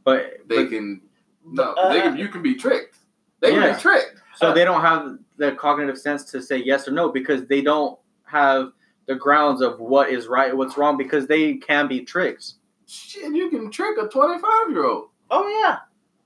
[0.03, 1.01] But, they but can
[1.45, 2.97] no, Uh, they can you can be tricked.
[3.39, 3.75] They can Yeah.
[3.75, 4.21] be tricked.
[4.36, 7.97] so they don't have the cognitive sense to say yes or no because they don't
[8.23, 8.71] have
[9.07, 12.53] the grounds of what is right, what's wrong, because they can be tricked.
[12.88, 15.09] Shit, you can trick a twenty five year old.
[15.31, 15.79] Oh yeah,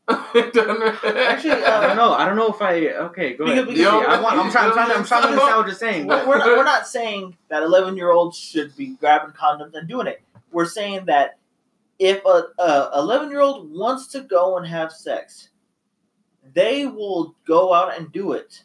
[0.10, 2.14] Actually, I uh, don't know.
[2.14, 2.88] I don't know if I.
[2.88, 3.68] Okay, go ahead.
[3.68, 4.68] Because- See, I want, I'm trying.
[4.70, 4.92] I'm trying.
[4.92, 6.08] I'm trying to understand what you're saying.
[6.08, 9.74] we're, But we're, not, we're not saying that 11 year olds should be grabbing condoms
[9.76, 10.22] and doing it.
[10.52, 11.38] We're saying that
[12.00, 15.50] if a, a 11 year old wants to go and have sex,
[16.54, 18.64] they will go out and do it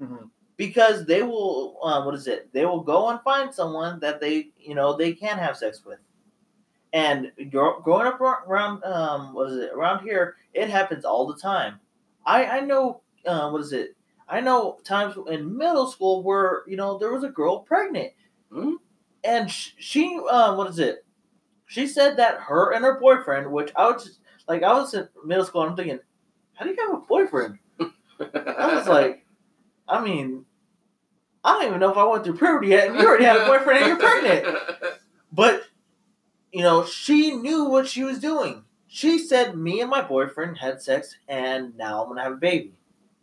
[0.00, 0.30] Mhm.
[0.56, 1.78] because they will.
[1.82, 2.50] Uh, what is it?
[2.52, 5.98] They will go and find someone that they you know they can have sex with.
[6.92, 9.70] And growing up around, um, what is it?
[9.74, 11.80] Around here, it happens all the time.
[12.24, 13.02] I I know.
[13.26, 13.94] Uh, what is it?
[14.28, 18.12] I know times in middle school where you know there was a girl pregnant,
[18.52, 18.74] Hmm?
[19.22, 21.04] and sh- she um, what is it?
[21.66, 25.08] She said that her and her boyfriend, which I was just like I was in
[25.26, 25.98] middle school, and I'm thinking,
[26.54, 27.58] how do you have a boyfriend?
[27.80, 29.26] I was like,
[29.86, 30.46] I mean,
[31.44, 33.46] I don't even know if I went through puberty yet, and you already had a
[33.46, 34.56] boyfriend and you're pregnant.
[35.30, 35.62] But,
[36.52, 38.64] you know, she knew what she was doing.
[38.86, 42.36] She said, me and my boyfriend had sex, and now I'm going to have a
[42.36, 42.72] baby.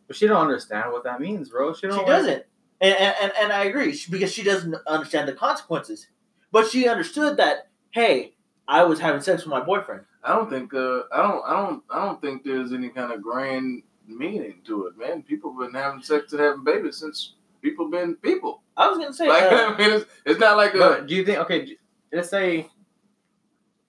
[0.07, 1.73] But she don't understand what that means, bro.
[1.73, 2.05] She She don't.
[2.05, 2.45] doesn't.
[2.81, 6.07] And, and, and, and I agree, because she doesn't understand the consequences.
[6.51, 8.35] But she understood that, hey,
[8.67, 10.01] I was having sex with my boyfriend.
[10.23, 13.21] I don't think uh I don't I don't I don't think there's any kind of
[13.21, 15.21] grand meaning to it, man.
[15.21, 18.63] People have been having sex and having babies since people been people.
[18.75, 21.13] I was going to say, Like uh, I mean, it's, it's not like a do
[21.13, 21.37] you think?
[21.39, 21.77] Okay,
[22.11, 22.67] let's say,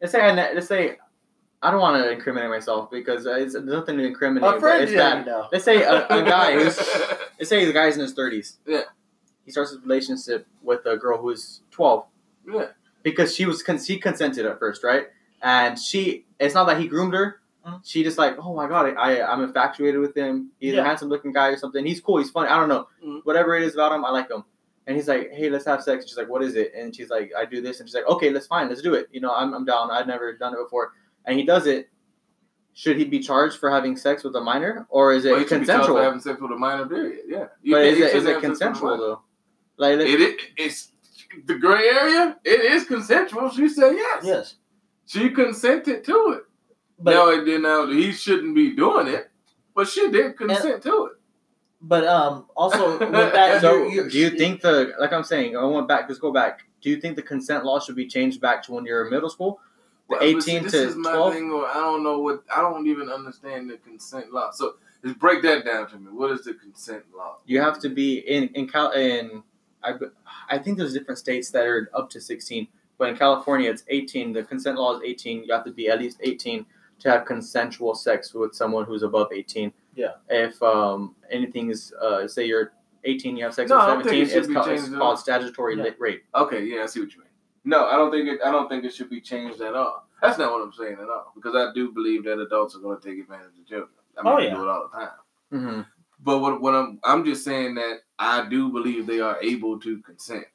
[0.00, 0.96] let's say, I, ne- let's say,
[1.62, 4.48] I don't want to incriminate myself because it's there's nothing to incriminate.
[4.48, 5.26] a but friend it's did that.
[5.26, 5.48] know.
[5.50, 6.76] Let's say a, a guy who's
[7.38, 8.58] let's say the guy's in his thirties.
[8.66, 8.82] Yeah.
[9.44, 12.06] He starts a relationship with a girl who's twelve
[12.50, 12.66] yeah.
[13.02, 15.04] because she was con- she consented at first, right?
[15.42, 17.40] And she, it's not that he groomed her.
[17.66, 17.80] Mhm.
[17.84, 20.50] She just like, oh my god, I I'm infatuated with him.
[20.60, 20.80] He's Yeah.
[20.82, 21.84] a handsome looking guy or something.
[21.86, 22.18] He's cool.
[22.18, 22.48] He's funny.
[22.48, 22.86] I don't know.
[23.04, 23.20] Mhm.
[23.24, 24.44] Whatever it is about him, I like him.
[24.86, 26.02] And he's like, hey, let's have sex.
[26.04, 26.72] And she's like, what is it?
[26.76, 27.80] And she's like, I do this.
[27.80, 29.08] And she's like, okay, let's fine, let's do it.
[29.10, 29.90] You know, I'm I'm down.
[29.90, 30.92] I've never done it before.
[31.24, 31.88] And he does it.
[32.74, 35.48] Should he be charged for having sex with a minor, or is it Well, you
[35.48, 35.96] should be consensual?
[35.96, 37.20] for having sex with a minor, period.
[37.26, 37.46] Yeah.
[37.62, 39.22] You but is it is it have sex with a consensual though?
[39.78, 40.92] Like, It, it it's
[41.46, 42.36] the gray area.
[42.44, 43.50] It is consensual.
[43.50, 44.24] She said yes.
[44.24, 44.54] Yes.
[45.06, 46.42] She consented to it.
[46.98, 49.30] But, now, it did now he shouldn't be doing it,
[49.74, 51.12] but she did consent to it.
[51.80, 55.56] But um, also, with that, So, you're- you're- do you think the like I'm saying?
[55.56, 56.08] I went back.
[56.08, 56.60] Just go back.
[56.82, 59.30] Do you think the consent law should be changed back to when you're in middle
[59.30, 59.60] school?
[60.08, 61.32] The Well, but see, 18 this to is my 12?
[61.34, 64.50] thing, or I don't know what I don't even understand the consent law.
[64.52, 66.10] So just break that down to me.
[66.12, 67.38] What is the consent law?
[67.46, 69.42] You have to be in in Cal in
[69.82, 69.92] I,
[70.48, 72.66] I think there's different states that are up to 16,
[72.98, 74.32] but in California it's 18.
[74.32, 75.44] The consent law is 18.
[75.44, 76.66] You have to be at least 18
[77.00, 79.72] to have consensual sex with someone who's above 18.
[79.96, 80.12] Yeah.
[80.28, 82.72] If um is, uh say you're
[83.04, 84.88] 18, you have sex No, I with don't think it 17, should it's, called, it's
[84.96, 85.90] called statutory Yeah.
[85.98, 86.24] rape.
[86.34, 87.28] Okay, yeah, I see what you mean.
[87.64, 88.40] No, I don't think it.
[88.44, 90.08] I don't think it should be changed at all.
[90.22, 91.32] That's not what I'm saying at all.
[91.34, 93.90] Because I do believe that adults are going to take advantage of children.
[94.18, 94.54] I mean, Oh, they yeah.
[94.54, 95.10] do it all the time.
[95.52, 95.80] Mm-hmm.
[96.20, 99.98] But what, what I'm I'm just saying that I do believe they are able to
[100.00, 100.46] consent.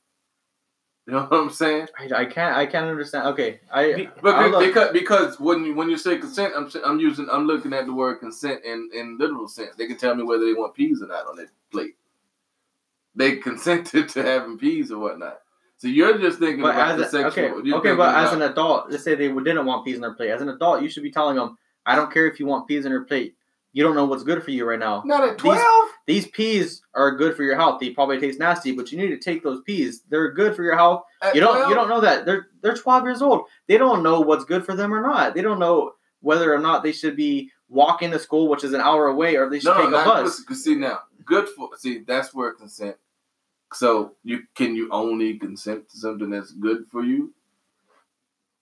[1.11, 1.87] You know what I'm saying?
[1.99, 3.27] I, I can't I can't understand.
[3.27, 4.63] Okay, I Be- But look.
[4.65, 7.93] because because when you, when you say consent, I'm I'm using I'm looking at the
[7.93, 9.75] word consent in in literal sense.
[9.75, 11.95] They can tell me whether they want peas or not on their plate.
[13.13, 15.39] They consented to having peas or whatnot.
[15.79, 17.45] So you're just thinking But about the a, sexual.
[17.45, 20.13] okay, you're okay, but as an adult, let's say they didn't want peas in their
[20.13, 20.29] plate.
[20.31, 22.85] As an adult, you should be telling them, "I don't care if you want peas
[22.85, 23.35] in your plate.
[23.73, 25.01] You don't know what's good for you right now.
[25.05, 25.89] not at these- twelve.
[26.07, 27.79] These peas are good for your health.
[27.79, 30.01] They probably taste nasty, but you need to take those peas.
[30.09, 31.03] They're good for your health.
[31.21, 31.69] At You don't 12?
[31.69, 32.25] you don't know that.
[32.25, 33.45] They're they're 12 years old.
[33.67, 35.35] They don't know what's good for them or not.
[35.35, 38.81] They don't know whether or not they should be walking to school, which is an
[38.81, 40.43] hour away, or they should No, take a not bus.
[40.43, 42.97] Cause see now, good for see that's where consent.
[43.73, 47.33] So you can you only consent to something that's good for you?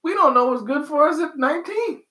[0.03, 2.03] We don't know what's good for us at nineteen.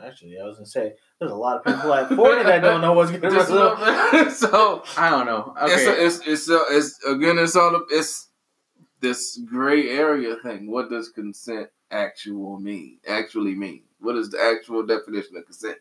[0.00, 2.92] Actually, I was gonna say there's a lot of people at 40 that don't know
[2.92, 3.80] what's going Just for them.
[3.80, 5.54] look- so I don't know.
[5.62, 5.72] Okay.
[6.04, 8.28] it's, it's it's uh, it's again it's all it's
[9.00, 10.70] this gray area thing.
[10.70, 12.98] What does consent actual mean?
[13.08, 13.82] Actually mean?
[14.00, 15.78] What is the actual definition of consent?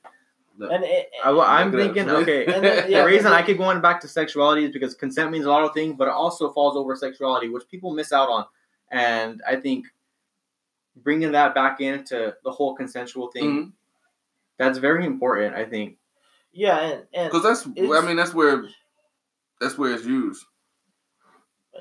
[0.60, 2.26] Look, And it, I, well, I'm look it up.
[2.26, 4.96] thinking, okay, And then- yeah, the reason I keep going back to sexuality is because
[4.96, 8.12] consent means a lot of things, but it also falls over sexuality, which people miss
[8.12, 8.46] out on.
[8.90, 9.86] And I think
[11.04, 13.72] bringing that back into the whole consensual thing, Mhm.
[14.60, 15.55] That's very important.
[15.55, 15.97] I think.
[16.53, 18.66] yeah, and, and Because that's, I mean, that's where,
[19.62, 20.43] that's where it's used.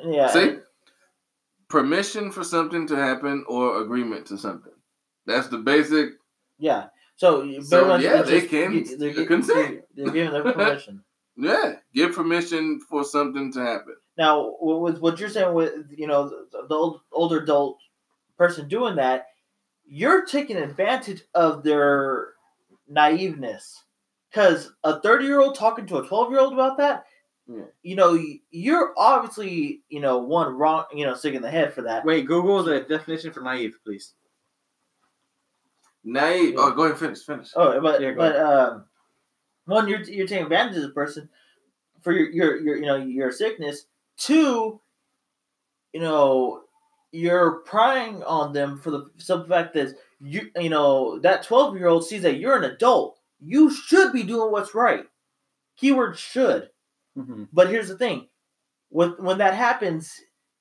[0.05, 0.57] yeah, See,
[1.68, 4.72] permission for something to happen or agreement to something.
[5.27, 6.11] That's the basic.
[6.59, 6.87] yeah.
[7.18, 9.81] So, So, yeah, they just- can you- they're, gi- consent.
[9.95, 11.03] They're, they're giving their permission.
[11.39, 13.97] Yeah, give permission for something to happen.
[14.18, 17.79] Now, with what you're saying, with you know the, the old, older adult
[18.39, 19.27] person doing that,
[19.87, 22.29] you're taking advantage of their
[22.93, 23.74] naiveness.
[24.30, 27.05] Because a 30 year old talking to a 12 year old about that,
[27.49, 27.64] Yeah.
[27.82, 28.18] you know,
[28.51, 32.05] you're obviously you know one wrong, you know, sick in the head for that.
[32.05, 34.14] Wait, Google the definition for naive, please.
[36.05, 36.55] Naive.
[36.55, 36.61] Yeah.
[36.61, 37.51] Oh, go ahead, finish, finish.
[37.57, 38.84] Oh, but Yeah, but um,
[39.64, 41.28] one, you're you're taking advantage of the person
[42.03, 43.87] for your your your you know your sickness.
[44.16, 44.80] Two,
[45.93, 46.62] you know,
[47.12, 51.89] you're prying on them for the simple fact that you you know that twelve year
[51.89, 53.19] old sees that you're an adult.
[53.41, 55.05] You should be doing what's right.
[55.77, 56.71] Keyword should.
[57.19, 57.45] Mm-hmm.
[57.53, 58.29] But here's the thing,
[58.89, 60.12] when when that happens,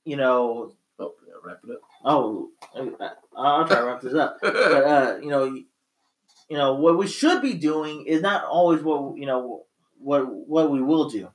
[0.03, 1.81] you know, Oh, yeah, wrap it up.
[2.05, 2.49] oh,
[2.99, 4.37] I- I'll try to wrap this up.
[4.41, 5.65] but uh, you know, you
[6.57, 9.63] know what we should be doing is not always what you know
[9.99, 11.29] what what we will do.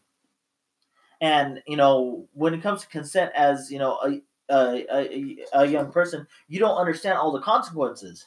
[1.20, 4.20] And you know when it comes to consent as you know a
[4.50, 8.26] a, a, a young person, you don't understand all the consequences.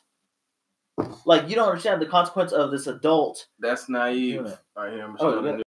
[1.26, 3.48] Like you don't understand the consequence of this adult.
[3.60, 4.44] That's naive.
[4.44, 4.54] doing.
[4.76, 5.62] All right, here, I'm Oh,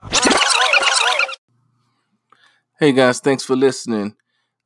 [2.79, 4.17] Hey guys, thanks for listening.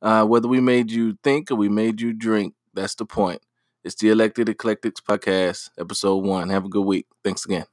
[0.01, 3.41] Uh, whether we made you think or we made you drink, that's the point.
[3.83, 6.49] It's the Elected Eclectics Podcast, episode one.
[6.49, 7.05] Have a good week.
[7.23, 7.65] Thanks again.